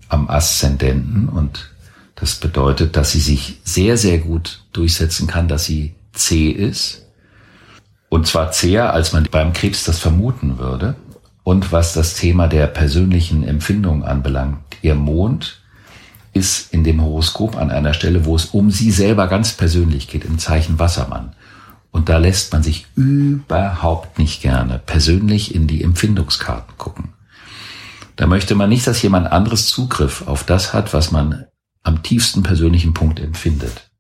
am 0.08 0.28
Aszendenten 0.28 1.28
und 1.28 1.70
das 2.16 2.34
bedeutet, 2.34 2.96
dass 2.96 3.12
sie 3.12 3.20
sich 3.20 3.60
sehr, 3.64 3.96
sehr 3.96 4.18
gut 4.18 4.64
durchsetzen 4.72 5.28
kann, 5.28 5.48
dass 5.48 5.64
sie 5.64 5.94
zäh 6.12 6.50
ist. 6.50 7.06
Und 8.08 8.26
zwar 8.26 8.50
zäher, 8.50 8.92
als 8.92 9.12
man 9.12 9.26
beim 9.30 9.52
Krebs 9.52 9.84
das 9.84 9.98
vermuten 9.98 10.58
würde. 10.58 10.96
Und 11.44 11.72
was 11.72 11.94
das 11.94 12.14
Thema 12.14 12.48
der 12.48 12.66
persönlichen 12.66 13.42
Empfindung 13.42 14.04
anbelangt, 14.04 14.58
ihr 14.82 14.94
Mond 14.94 15.61
ist 16.32 16.72
in 16.72 16.84
dem 16.84 17.02
Horoskop 17.02 17.56
an 17.56 17.70
einer 17.70 17.94
Stelle, 17.94 18.24
wo 18.24 18.36
es 18.36 18.46
um 18.46 18.70
sie 18.70 18.90
selber 18.90 19.28
ganz 19.28 19.52
persönlich 19.52 20.08
geht, 20.08 20.24
im 20.24 20.38
Zeichen 20.38 20.78
Wassermann. 20.78 21.34
Und 21.90 22.08
da 22.08 22.16
lässt 22.18 22.52
man 22.52 22.62
sich 22.62 22.86
überhaupt 22.96 24.18
nicht 24.18 24.40
gerne 24.40 24.78
persönlich 24.78 25.54
in 25.54 25.66
die 25.66 25.84
Empfindungskarten 25.84 26.78
gucken. 26.78 27.12
Da 28.16 28.26
möchte 28.26 28.54
man 28.54 28.70
nicht, 28.70 28.86
dass 28.86 29.02
jemand 29.02 29.30
anderes 29.30 29.66
Zugriff 29.66 30.26
auf 30.26 30.44
das 30.44 30.72
hat, 30.72 30.94
was 30.94 31.12
man 31.12 31.46
am 31.82 32.02
tiefsten 32.02 32.42
persönlichen 32.42 32.94
Punkt 32.94 33.20
empfindet. 33.20 33.90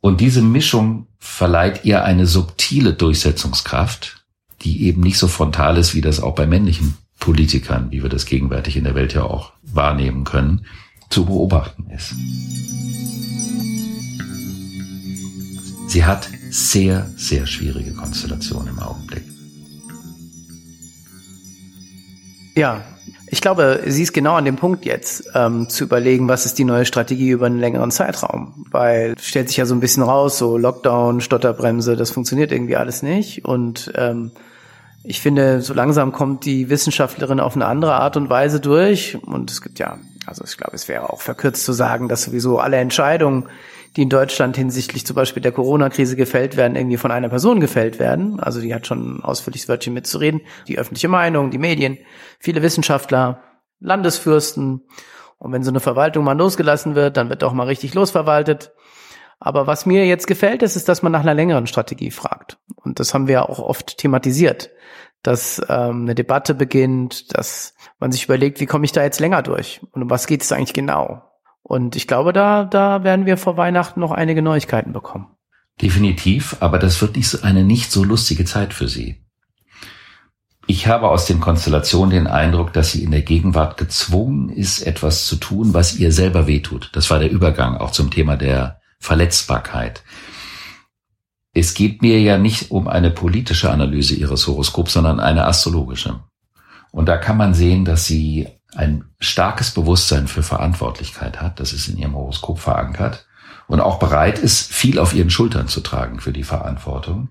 Und 0.00 0.20
diese 0.20 0.42
Mischung 0.42 1.08
verleiht 1.18 1.84
ihr 1.84 2.04
eine 2.04 2.26
subtile 2.26 2.94
Durchsetzungskraft, 2.94 4.24
die 4.62 4.86
eben 4.86 5.02
nicht 5.02 5.18
so 5.18 5.28
frontal 5.28 5.76
ist, 5.76 5.94
wie 5.94 6.00
das 6.00 6.20
auch 6.20 6.34
bei 6.34 6.46
männlichen 6.46 6.96
Politikern, 7.18 7.90
wie 7.90 8.02
wir 8.02 8.10
das 8.10 8.26
gegenwärtig 8.26 8.76
in 8.76 8.84
der 8.84 8.94
Welt 8.94 9.14
ja 9.14 9.22
auch 9.22 9.52
wahrnehmen 9.62 10.24
können, 10.24 10.66
zu 11.14 11.26
beobachten 11.26 11.86
ist. 11.94 12.12
Sie 15.86 16.04
hat 16.04 16.28
sehr, 16.50 17.06
sehr 17.16 17.46
schwierige 17.46 17.92
Konstellationen 17.92 18.74
im 18.74 18.80
Augenblick. 18.80 19.22
Ja, 22.56 22.82
ich 23.28 23.40
glaube, 23.40 23.84
sie 23.86 24.02
ist 24.02 24.12
genau 24.12 24.34
an 24.34 24.44
dem 24.44 24.56
Punkt 24.56 24.84
jetzt, 24.84 25.30
ähm, 25.36 25.68
zu 25.68 25.84
überlegen, 25.84 26.26
was 26.26 26.46
ist 26.46 26.58
die 26.58 26.64
neue 26.64 26.84
Strategie 26.84 27.30
über 27.30 27.46
einen 27.46 27.60
längeren 27.60 27.92
Zeitraum. 27.92 28.66
Weil 28.72 29.14
stellt 29.20 29.46
sich 29.48 29.58
ja 29.58 29.66
so 29.66 29.74
ein 29.76 29.80
bisschen 29.80 30.02
raus, 30.02 30.36
so 30.36 30.58
Lockdown, 30.58 31.20
Stotterbremse, 31.20 31.94
das 31.94 32.10
funktioniert 32.10 32.50
irgendwie 32.50 32.74
alles 32.74 33.04
nicht. 33.04 33.44
Und 33.44 33.92
ähm, 33.94 34.32
ich 35.04 35.20
finde, 35.20 35.60
so 35.62 35.74
langsam 35.74 36.10
kommt 36.10 36.44
die 36.44 36.70
Wissenschaftlerin 36.70 37.38
auf 37.38 37.54
eine 37.54 37.66
andere 37.66 37.94
Art 37.94 38.16
und 38.16 38.30
Weise 38.30 38.58
durch. 38.58 39.16
Und 39.22 39.52
es 39.52 39.62
gibt 39.62 39.78
ja, 39.78 39.98
also 40.26 40.44
ich 40.44 40.56
glaube, 40.56 40.74
es 40.74 40.88
wäre 40.88 41.10
auch 41.10 41.20
verkürzt 41.20 41.64
zu 41.64 41.72
sagen, 41.72 42.08
dass 42.08 42.24
sowieso 42.24 42.58
alle 42.58 42.76
Entscheidungen, 42.76 43.48
die 43.96 44.02
in 44.02 44.08
Deutschland 44.08 44.56
hinsichtlich 44.56 45.06
zum 45.06 45.14
Beispiel 45.14 45.42
der 45.42 45.52
Corona-Krise 45.52 46.16
gefällt 46.16 46.56
werden, 46.56 46.76
irgendwie 46.76 46.96
von 46.96 47.10
einer 47.10 47.28
Person 47.28 47.60
gefällt 47.60 47.98
werden. 47.98 48.40
Also 48.40 48.60
die 48.60 48.74
hat 48.74 48.86
schon 48.86 49.18
ein 49.18 49.24
ausführliches 49.24 49.68
Wörtchen 49.68 49.94
mitzureden. 49.94 50.40
Die 50.66 50.78
öffentliche 50.78 51.08
Meinung, 51.08 51.50
die 51.50 51.58
Medien, 51.58 51.98
viele 52.40 52.62
Wissenschaftler, 52.62 53.42
Landesfürsten. 53.80 54.82
Und 55.38 55.52
wenn 55.52 55.62
so 55.62 55.70
eine 55.70 55.80
Verwaltung 55.80 56.24
mal 56.24 56.36
losgelassen 56.36 56.94
wird, 56.94 57.16
dann 57.16 57.28
wird 57.28 57.44
auch 57.44 57.52
mal 57.52 57.66
richtig 57.66 57.94
losverwaltet. 57.94 58.72
Aber 59.38 59.66
was 59.66 59.86
mir 59.86 60.06
jetzt 60.06 60.26
gefällt, 60.26 60.62
ist, 60.62 60.74
ist, 60.74 60.88
dass 60.88 61.02
man 61.02 61.12
nach 61.12 61.20
einer 61.20 61.34
längeren 61.34 61.66
Strategie 61.66 62.10
fragt. 62.10 62.58
Und 62.76 62.98
das 62.98 63.14
haben 63.14 63.28
wir 63.28 63.48
auch 63.48 63.58
oft 63.58 63.98
thematisiert, 63.98 64.70
dass 65.24 65.60
ähm, 65.68 66.02
eine 66.02 66.14
Debatte 66.14 66.54
beginnt, 66.54 67.36
dass 67.36 67.74
man 67.98 68.12
sich 68.12 68.24
überlegt, 68.24 68.60
wie 68.60 68.66
komme 68.66 68.84
ich 68.84 68.92
da 68.92 69.02
jetzt 69.02 69.20
länger 69.20 69.42
durch 69.42 69.80
und 69.90 70.02
um 70.02 70.10
was 70.10 70.28
geht 70.28 70.42
es 70.42 70.52
eigentlich 70.52 70.74
genau? 70.74 71.22
Und 71.62 71.96
ich 71.96 72.06
glaube, 72.06 72.32
da, 72.32 72.64
da 72.64 73.02
werden 73.04 73.26
wir 73.26 73.36
vor 73.36 73.56
Weihnachten 73.56 73.98
noch 73.98 74.12
einige 74.12 74.42
Neuigkeiten 74.42 74.92
bekommen. 74.92 75.28
Definitiv, 75.80 76.56
aber 76.60 76.78
das 76.78 77.00
wird 77.00 77.16
nicht 77.16 77.28
so 77.28 77.42
eine 77.42 77.64
nicht 77.64 77.90
so 77.90 78.04
lustige 78.04 78.44
Zeit 78.44 78.74
für 78.74 78.86
Sie. 78.86 79.24
Ich 80.66 80.86
habe 80.86 81.08
aus 81.08 81.26
den 81.26 81.40
Konstellationen 81.40 82.10
den 82.10 82.26
Eindruck, 82.26 82.72
dass 82.72 82.92
sie 82.92 83.02
in 83.02 83.10
der 83.10 83.20
Gegenwart 83.20 83.76
gezwungen 83.76 84.48
ist, 84.48 84.80
etwas 84.80 85.26
zu 85.26 85.36
tun, 85.36 85.74
was 85.74 85.96
ihr 85.96 86.10
selber 86.10 86.46
wehtut. 86.46 86.90
Das 86.94 87.10
war 87.10 87.18
der 87.18 87.30
Übergang 87.30 87.76
auch 87.76 87.90
zum 87.90 88.10
Thema 88.10 88.36
der 88.36 88.80
Verletzbarkeit. 88.98 90.02
Es 91.54 91.74
geht 91.74 92.02
mir 92.02 92.20
ja 92.20 92.36
nicht 92.36 92.72
um 92.72 92.88
eine 92.88 93.10
politische 93.10 93.70
Analyse 93.70 94.16
ihres 94.16 94.46
Horoskops, 94.48 94.92
sondern 94.92 95.20
eine 95.20 95.46
astrologische. 95.46 96.20
Und 96.90 97.06
da 97.06 97.16
kann 97.16 97.36
man 97.36 97.54
sehen, 97.54 97.84
dass 97.84 98.06
sie 98.06 98.48
ein 98.74 99.04
starkes 99.20 99.70
Bewusstsein 99.70 100.26
für 100.26 100.42
Verantwortlichkeit 100.42 101.40
hat, 101.40 101.60
das 101.60 101.72
ist 101.72 101.88
in 101.88 101.96
ihrem 101.96 102.14
Horoskop 102.14 102.58
verankert, 102.58 103.26
und 103.66 103.80
auch 103.80 103.98
bereit 103.98 104.38
ist, 104.38 104.72
viel 104.72 104.98
auf 104.98 105.14
ihren 105.14 105.30
Schultern 105.30 105.68
zu 105.68 105.80
tragen 105.80 106.20
für 106.20 106.32
die 106.32 106.42
Verantwortung. 106.42 107.28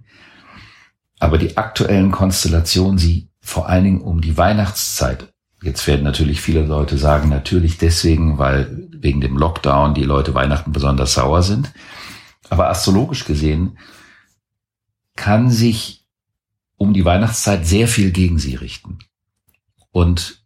Aber 1.20 1.38
die 1.38 1.58
aktuellen 1.58 2.12
Konstellationen, 2.12 2.98
sie 2.98 3.30
vor 3.42 3.70
allen 3.70 3.84
Dingen 3.84 4.02
um 4.02 4.22
die 4.22 4.38
Weihnachtszeit, 4.38 5.34
jetzt 5.62 5.86
werden 5.86 6.04
natürlich 6.04 6.42
viele 6.42 6.66
Leute 6.66 6.98
sagen, 6.98 7.30
natürlich 7.30 7.78
deswegen, 7.78 8.38
weil 8.38 8.90
wegen 8.92 9.22
dem 9.22 9.38
Lockdown 9.38 9.94
die 9.94 10.04
Leute 10.04 10.34
Weihnachten 10.34 10.72
besonders 10.72 11.14
sauer 11.14 11.44
sind. 11.44 11.72
Aber 12.50 12.70
astrologisch 12.70 13.26
gesehen 13.26 13.78
kann 15.16 15.52
sich 15.52 16.06
um 16.78 16.94
die 16.94 17.06
Weihnachtszeit 17.06 17.66
sehr 17.66 17.88
viel 17.88 18.12
gegen 18.12 18.40
sie 18.40 18.56
richten. 18.56 19.00
Und 19.92 20.44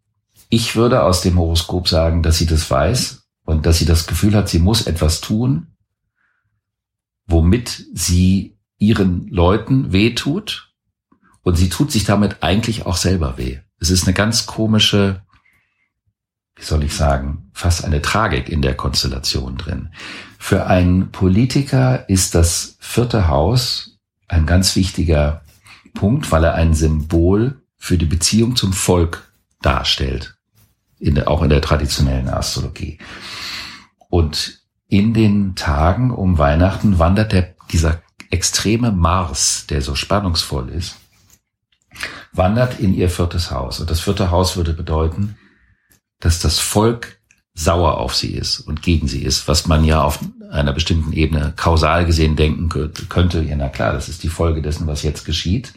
ich 0.50 0.76
würde 0.76 1.04
aus 1.04 1.22
dem 1.22 1.38
Horoskop 1.38 1.88
sagen, 1.88 2.24
dass 2.24 2.38
sie 2.38 2.46
das 2.46 2.70
weiß 2.70 3.28
und 3.46 3.66
dass 3.66 3.80
sie 3.80 3.86
das 3.86 4.08
Gefühl 4.08 4.36
hat, 4.36 4.50
sie 4.50 4.60
muss 4.60 4.88
etwas 4.88 5.22
tun, 5.22 5.68
womit 7.26 7.86
sie 7.94 8.58
ihren 8.78 9.28
Leuten 9.28 9.92
weh 9.92 10.14
tut. 10.14 10.74
Und 11.44 11.56
sie 11.56 11.70
tut 11.70 11.92
sich 11.92 12.04
damit 12.04 12.44
eigentlich 12.44 12.86
auch 12.86 12.98
selber 12.98 13.38
weh. 13.38 13.60
Es 13.80 13.90
ist 13.90 14.04
eine 14.04 14.14
ganz 14.14 14.46
komische, 14.46 15.24
wie 16.56 16.64
soll 16.64 16.84
ich 16.84 16.94
sagen, 16.94 17.50
fast 17.54 17.86
eine 17.86 18.02
Tragik 18.02 18.50
in 18.50 18.62
der 18.62 18.76
Konstellation 18.76 19.58
drin. 19.58 19.94
Für 20.38 20.68
einen 20.68 21.12
Politiker 21.12 22.10
ist 22.10 22.36
das 22.36 22.78
vierte 22.80 23.28
Haus 23.28 23.97
ein 24.28 24.46
ganz 24.46 24.76
wichtiger 24.76 25.42
Punkt, 25.94 26.32
weil 26.32 26.44
er 26.44 26.56
ein 26.56 26.74
Symbol 26.74 27.62
für 27.78 27.98
die 27.98 28.06
Beziehung 28.06 28.56
zum 28.56 28.74
Volk 28.74 29.32
darstellt 29.62 30.38
in 31.00 31.16
der, 31.16 31.30
auch 31.30 31.42
in 31.42 31.50
der 31.50 31.62
traditionellen 31.62 32.30
Astrologie. 32.30 33.00
Und 34.10 34.62
in 34.88 35.14
den 35.14 35.56
Tagen 35.56 36.12
um 36.12 36.38
Weihnachten 36.38 37.00
wandert 37.00 37.34
der, 37.34 37.56
dieser 37.72 38.02
extreme 38.30 38.92
Mars, 38.92 39.66
der 39.68 39.82
so 39.82 39.96
spannungsvoll 39.96 40.70
ist, 40.70 40.98
wandert 42.32 42.80
in 42.80 42.94
ihr 42.94 43.10
viertes 43.10 43.52
Haus. 43.52 43.80
Und 43.80 43.90
das 43.90 44.00
vierte 44.00 44.32
Haus 44.32 44.56
würde 44.56 44.74
bedeuten, 44.74 45.38
dass 46.20 46.40
das 46.40 46.60
Volk 46.60 47.17
sauer 47.58 47.98
auf 47.98 48.16
sie 48.16 48.34
ist 48.34 48.60
und 48.60 48.84
gegen 48.84 49.08
sie 49.08 49.24
ist, 49.24 49.48
was 49.48 49.66
man 49.66 49.84
ja 49.84 50.04
auf 50.04 50.20
einer 50.52 50.74
bestimmten 50.74 51.12
Ebene 51.12 51.54
kausal 51.56 52.06
gesehen 52.06 52.36
denken 52.36 52.70
könnte. 53.10 53.42
Ja, 53.44 53.56
na 53.56 53.68
klar, 53.68 53.94
das 53.94 54.10
ist 54.10 54.22
die 54.22 54.30
Folge 54.30 54.62
dessen, 54.62 54.86
was 54.86 55.02
jetzt 55.02 55.26
geschieht. 55.26 55.74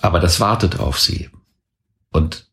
Aber 0.00 0.18
das 0.18 0.40
wartet 0.40 0.80
auf 0.80 0.98
sie. 0.98 1.28
Und 2.10 2.48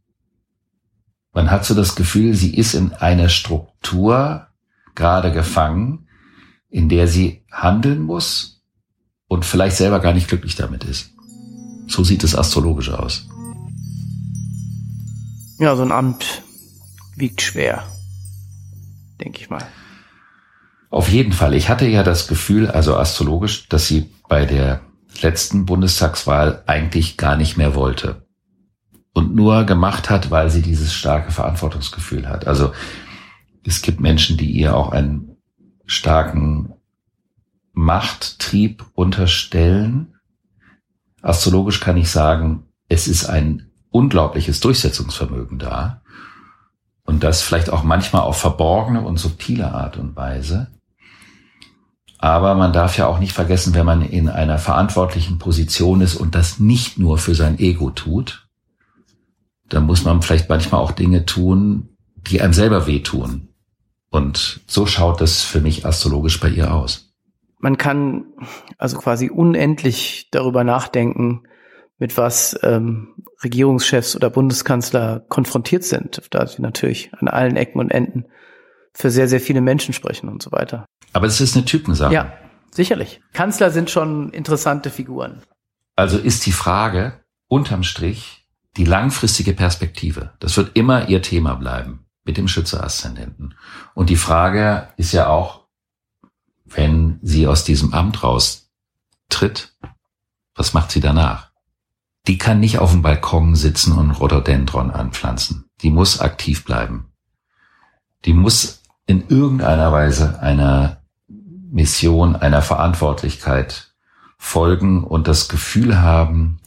man 1.34 1.50
hat 1.50 1.66
so 1.66 1.74
das 1.74 1.96
Gefühl, 1.96 2.34
sie 2.34 2.54
ist 2.54 2.74
in 2.74 2.92
einer 2.92 3.30
Struktur 3.30 4.48
gerade 4.96 5.32
gefangen, 5.32 6.08
in 6.70 6.90
der 6.90 7.08
sie 7.08 7.44
handeln 7.50 8.02
muss 8.02 8.62
und 9.28 9.46
vielleicht 9.46 9.78
selber 9.78 10.02
gar 10.02 10.14
nicht 10.14 10.28
glücklich 10.28 10.56
damit 10.56 10.84
ist. 10.84 11.12
So 11.88 12.04
sieht 12.04 12.26
es 12.26 12.36
astrologisch 12.36 12.90
aus. 12.90 13.28
Ja, 15.58 15.76
so 15.78 15.84
ein 15.84 15.92
Amt 15.94 16.44
wiegt 17.16 17.42
schwer, 17.42 17.84
denke 19.20 19.42
ich 19.42 19.50
mal. 19.50 19.66
Auf 20.90 21.10
jeden 21.10 21.34
Fall. 21.34 21.54
Ich 21.54 21.70
hatte 21.70 21.88
ja 21.88 22.04
das 22.04 22.28
Gefühl, 22.28 22.70
also 22.70 22.98
astrologisch, 22.98 23.68
dass 23.70 23.88
sie 23.88 24.10
bei 24.28 24.46
der 24.46 24.82
letzten 25.22 25.66
Bundestagswahl 25.66 26.64
eigentlich 26.66 27.18
gar 27.18 27.36
nicht 27.36 27.58
mehr 27.58 27.76
wollte. 27.76 28.26
Und 29.14 29.36
nur 29.36 29.66
gemacht 29.66 30.10
hat, 30.10 30.32
weil 30.32 30.50
sie 30.50 30.62
dieses 30.62 30.94
starke 30.94 31.32
Verantwortungsgefühl 31.32 32.28
hat. 32.28 32.48
Also 32.48 32.72
es 33.66 33.82
gibt 33.82 34.00
Menschen, 34.00 34.38
die 34.38 34.52
ihr 34.52 34.76
auch 34.76 34.92
einen 34.92 35.36
starken 35.86 36.74
Machttrieb 37.74 38.86
unterstellen. 38.94 40.16
Astrologisch 41.22 41.80
kann 41.80 41.98
ich 41.98 42.10
sagen, 42.10 42.64
es 42.88 43.08
ist 43.08 43.26
ein 43.26 43.70
unglaubliches 43.90 44.60
Durchsetzungsvermögen 44.60 45.60
da. 45.60 46.02
Und 47.10 47.24
das 47.24 47.42
vielleicht 47.42 47.72
auch 47.72 47.82
manchmal 47.82 48.22
auf 48.22 48.38
verborgene 48.38 49.02
und 49.02 49.18
subtile 49.18 49.72
Art 49.72 49.98
und 49.98 50.16
Weise. 50.16 50.68
Aber 52.20 52.54
man 52.54 52.72
darf 52.72 53.00
ja 53.00 53.08
auch 53.08 53.18
nicht 53.18 53.34
vergessen, 53.34 53.74
wenn 53.74 53.88
man 53.88 54.04
in 54.04 54.30
einer 54.30 54.60
verantwortlichen 54.60 55.40
Position 55.40 56.02
ist 56.02 56.14
und 56.14 56.36
das 56.36 56.60
nicht 56.60 57.00
nur 57.00 57.18
für 57.18 57.34
sein 57.34 57.58
Ego 57.58 57.90
tut, 57.90 58.48
dann 59.70 59.88
muss 59.88 60.06
man 60.06 60.22
vielleicht 60.22 60.50
manchmal 60.50 60.82
auch 60.82 60.92
Dinge 60.92 61.26
tun, 61.26 61.98
die 62.16 62.44
einem 62.44 62.54
selber 62.54 62.86
wehtun. 62.86 63.48
Und 64.12 64.62
so 64.68 64.86
schaut 64.86 65.20
das 65.20 65.42
für 65.42 65.62
mich 65.62 65.88
astrologisch 65.88 66.40
bei 66.40 66.50
ihr 66.50 66.72
aus. 66.72 67.12
Man 67.58 67.80
kann 67.80 68.26
also 68.78 69.00
quasi 69.00 69.32
unendlich 69.32 70.28
darüber 70.30 70.64
nachdenken, 70.64 71.42
mit 71.98 72.18
was 72.18 72.56
ähm, 72.62 73.16
Regierungschefs 73.44 74.16
oder 74.16 74.30
Bundeskanzler 74.30 75.22
konfrontiert 75.30 75.84
sind, 75.84 76.22
da 76.30 76.46
sie 76.46 76.62
natürlich 76.62 77.12
an 77.14 77.28
allen 77.28 77.56
Ecken 77.56 77.80
und 77.80 77.92
Enden 77.92 78.26
für 78.94 79.10
sehr, 79.12 79.28
sehr 79.28 79.40
viele 79.40 79.62
Menschen 79.62 79.94
sprechen 79.94 80.30
und 80.30 80.44
so 80.44 80.52
weiter. 80.52 80.86
Aber 81.14 81.28
es 81.28 81.40
ist 81.40 81.56
eine 81.56 81.66
Typensache. 81.66 82.14
Ja, 82.14 82.34
sicherlich. 82.72 83.22
Kanzler 83.34 83.72
sind 83.72 83.90
schon 83.90 84.32
interessante 84.32 84.90
Figuren. 84.90 85.42
Also 85.96 86.18
ist 86.18 86.46
die 86.46 86.52
Frage 86.52 87.14
unterm 87.48 87.84
Strich 87.84 88.46
die 88.78 88.86
langfristige 88.86 89.54
Perspektive. 89.54 90.34
Das 90.40 90.56
wird 90.58 90.76
immer 90.76 91.10
ihr 91.10 91.22
Thema 91.22 91.56
bleiben 91.56 92.06
mit 92.24 92.38
dem 92.38 92.48
Schütze-Aszendenten. 92.48 93.56
Und 93.96 94.10
die 94.10 94.16
Frage 94.16 94.90
ist 94.98 95.14
ja 95.14 95.28
auch, 95.28 95.66
wenn 96.66 97.20
sie 97.24 97.48
aus 97.48 97.64
diesem 97.64 97.94
Amt 97.94 98.24
raustritt, 98.24 99.76
was 100.56 100.74
macht 100.74 100.92
sie 100.92 101.00
danach? 101.00 101.49
Die 102.30 102.38
kann 102.38 102.60
nicht 102.60 102.78
auf 102.78 102.92
dem 102.92 103.02
Balkon 103.02 103.56
sitzen 103.56 103.98
und 103.98 104.12
Rhododendron 104.12 104.92
anpflanzen. 104.92 105.66
Die 105.82 105.90
muss 105.90 106.20
aktiv 106.20 106.64
bleiben. 106.64 107.08
Die 108.24 108.34
muss 108.34 108.84
in 109.08 109.28
irgendeiner 109.30 109.92
Weise 109.92 110.40
einer 110.40 111.02
Mission, 111.28 112.36
einer 112.36 112.62
Verantwortlichkeit 112.62 113.96
folgen 114.38 115.04
und 115.04 115.28
das 115.28 115.50
Gefühl 115.50 116.02
haben, 116.02 116.60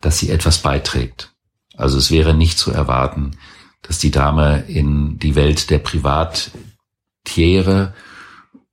dass 0.00 0.20
sie 0.20 0.30
etwas 0.30 0.58
beiträgt. 0.58 1.32
Also 1.76 1.98
es 1.98 2.12
wäre 2.12 2.32
nicht 2.32 2.56
zu 2.56 2.70
erwarten, 2.70 3.32
dass 3.82 3.98
die 3.98 4.12
Dame 4.12 4.66
in 4.68 5.18
die 5.18 5.34
Welt 5.34 5.68
der 5.68 5.80
Privattiere 5.80 6.52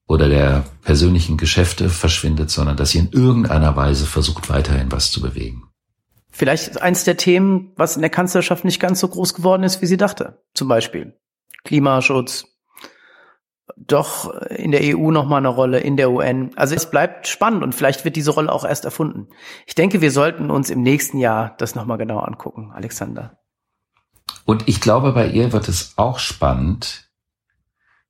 oder 0.06 0.30
der 0.30 0.64
persönlichen 0.84 1.38
Geschäfte 1.38 1.90
verschwindet, 1.90 2.52
sondern 2.52 2.78
dass 2.78 2.92
sie 2.92 3.00
in 3.00 3.12
irgendeiner 3.12 3.76
Weise 3.76 4.06
versucht, 4.06 4.50
weiterhin 4.50 4.92
was 4.92 5.12
zu 5.12 5.20
bewegen. 5.20 5.70
Vielleicht 6.36 6.82
eins 6.82 7.04
der 7.04 7.16
Themen, 7.16 7.74
was 7.76 7.96
in 7.96 8.02
der 8.02 8.10
Kanzlerschaft 8.10 8.66
nicht 8.66 8.80
ganz 8.80 9.00
so 9.00 9.08
groß 9.08 9.36
geworden 9.36 9.62
ist, 9.62 9.84
wie 9.84 9.86
sie 9.86 9.98
dachte. 9.98 10.44
Zum 10.56 10.68
Beispiel 10.68 11.14
Klimaschutz, 11.64 12.46
doch 13.78 14.34
in 14.50 14.72
der 14.72 14.82
EU 14.98 15.12
nochmal 15.12 15.38
eine 15.38 15.50
Rolle, 15.50 15.80
in 15.80 15.96
der 15.96 16.10
UN. 16.10 16.50
Also 16.56 16.74
es 16.74 16.90
bleibt 16.90 17.28
spannend 17.28 17.62
und 17.64 17.76
vielleicht 17.76 18.04
wird 18.04 18.16
diese 18.16 18.32
Rolle 18.32 18.52
auch 18.52 18.66
erst 18.66 18.84
erfunden. 18.84 19.28
Ich 19.68 19.76
denke, 19.76 20.02
wir 20.02 20.10
sollten 20.10 20.50
uns 20.50 20.72
im 20.72 20.82
nächsten 20.82 21.20
Jahr 21.20 21.56
das 21.60 21.76
nochmal 21.76 22.00
genau 22.00 22.18
angucken, 22.18 22.72
Alexander. 22.74 23.38
Und 24.44 24.68
ich 24.68 24.82
glaube, 24.82 25.12
bei 25.14 25.28
ihr 25.28 25.54
wird 25.54 25.70
es 25.70 25.94
auch 25.98 26.18
spannend, 26.18 27.12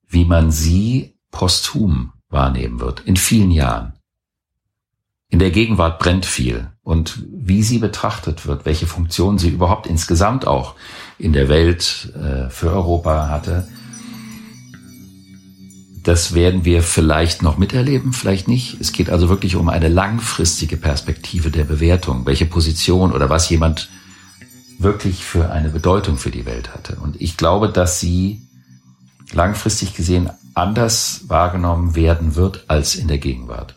wie 0.08 0.24
man 0.24 0.50
sie 0.50 1.20
posthum 1.30 2.14
wahrnehmen 2.30 2.80
wird, 2.80 3.02
in 3.02 3.18
vielen 3.18 3.52
Jahren. 3.52 4.00
In 5.34 5.39
der 5.39 5.50
Gegenwart 5.50 5.98
brennt 5.98 6.28
viel 6.28 6.67
und 6.84 7.24
wie 7.28 7.63
sie 7.63 7.80
betrachtet 7.80 8.46
wird, 8.46 8.67
welche 8.67 8.86
Funktion 8.86 9.39
sie 9.39 9.50
überhaupt 9.50 9.88
insgesamt 9.88 10.46
auch 10.46 10.76
in 11.17 11.34
der 11.34 11.50
Welt 11.50 12.13
äh, 12.15 12.52
für 12.52 12.69
Europa 12.69 13.30
hatte, 13.30 13.67
das 16.04 16.36
werden 16.36 16.65
wir 16.65 16.84
vielleicht 16.84 17.41
noch 17.41 17.58
miterleben, 17.58 18.13
vielleicht 18.13 18.48
nicht. 18.48 18.80
Es 18.80 18.91
geht 18.91 19.10
also 19.10 19.28
wirklich 19.28 19.56
um 19.56 19.69
eine 19.69 19.88
langfristige 19.88 20.78
Perspektive 20.78 21.50
der 21.50 21.63
Bewertung, 21.63 22.28
welche 22.28 22.46
Position 22.46 23.12
oder 23.12 23.32
was 23.32 23.50
jemand 23.50 23.89
wirklich 24.78 25.24
für 25.24 25.50
eine 25.50 25.69
Bedeutung 25.69 26.19
für 26.19 26.30
die 26.30 26.46
Welt 26.46 26.76
hatte. 26.76 26.98
Und 26.98 27.19
ich 27.19 27.38
glaube, 27.38 27.69
dass 27.69 28.00
sie 28.00 28.43
langfristig 29.32 29.96
gesehen 29.96 30.30
anders 30.54 31.22
wahrgenommen 31.26 31.96
werden 31.96 32.36
wird 32.36 32.65
als 32.67 32.93
in 32.93 33.08
der 33.08 33.17
Gegenwart. 33.17 33.74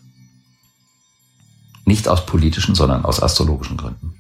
Nicht 1.87 2.09
aus 2.09 2.27
politischen, 2.27 2.75
sondern 2.75 3.05
aus 3.05 3.23
astrologischen 3.23 3.79
Gründen. 3.79 4.13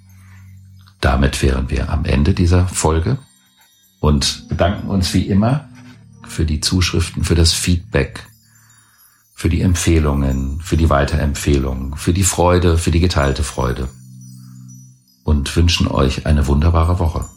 Damit 1.00 1.42
wären 1.42 1.68
wir 1.68 1.90
am 1.90 2.04
Ende 2.04 2.32
dieser 2.32 2.66
Folge 2.68 3.18
und 4.00 4.48
bedanken 4.48 4.88
uns 4.88 5.12
wie 5.12 5.26
immer 5.26 5.68
für 6.26 6.46
die 6.46 6.60
Zuschriften, 6.60 7.24
für 7.24 7.34
das 7.34 7.52
Feedback, 7.52 8.26
für 9.34 9.48
die 9.48 9.60
Empfehlungen, 9.60 10.60
für 10.60 10.76
die 10.76 10.88
Weiterempfehlungen, 10.88 11.96
für 11.96 12.12
die 12.12 12.22
Freude, 12.22 12.78
für 12.78 12.92
die 12.92 13.00
geteilte 13.00 13.42
Freude 13.42 13.88
und 15.24 15.54
wünschen 15.56 15.88
euch 15.88 16.24
eine 16.24 16.46
wunderbare 16.46 16.98
Woche. 17.00 17.28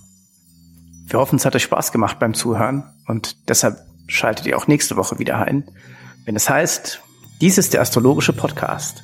Wir 1.08 1.20
hoffen, 1.20 1.38
es 1.38 1.46
hat 1.46 1.56
euch 1.56 1.64
Spaß 1.64 1.92
gemacht 1.92 2.20
beim 2.20 2.36
Zuhören 2.36 2.84
und 3.08 3.50
deshalb 3.50 3.80
schaltet 4.08 4.46
ihr 4.46 4.58
auch 4.58 4.68
nächste 4.68 4.96
Woche 4.96 5.18
wieder 5.18 5.40
ein, 5.40 5.64
wenn 6.26 6.36
es 6.36 6.50
heißt, 6.50 7.02
dies 7.42 7.58
ist 7.58 7.74
der 7.74 7.82
astrologische 7.82 8.34
Podcast 8.34 9.04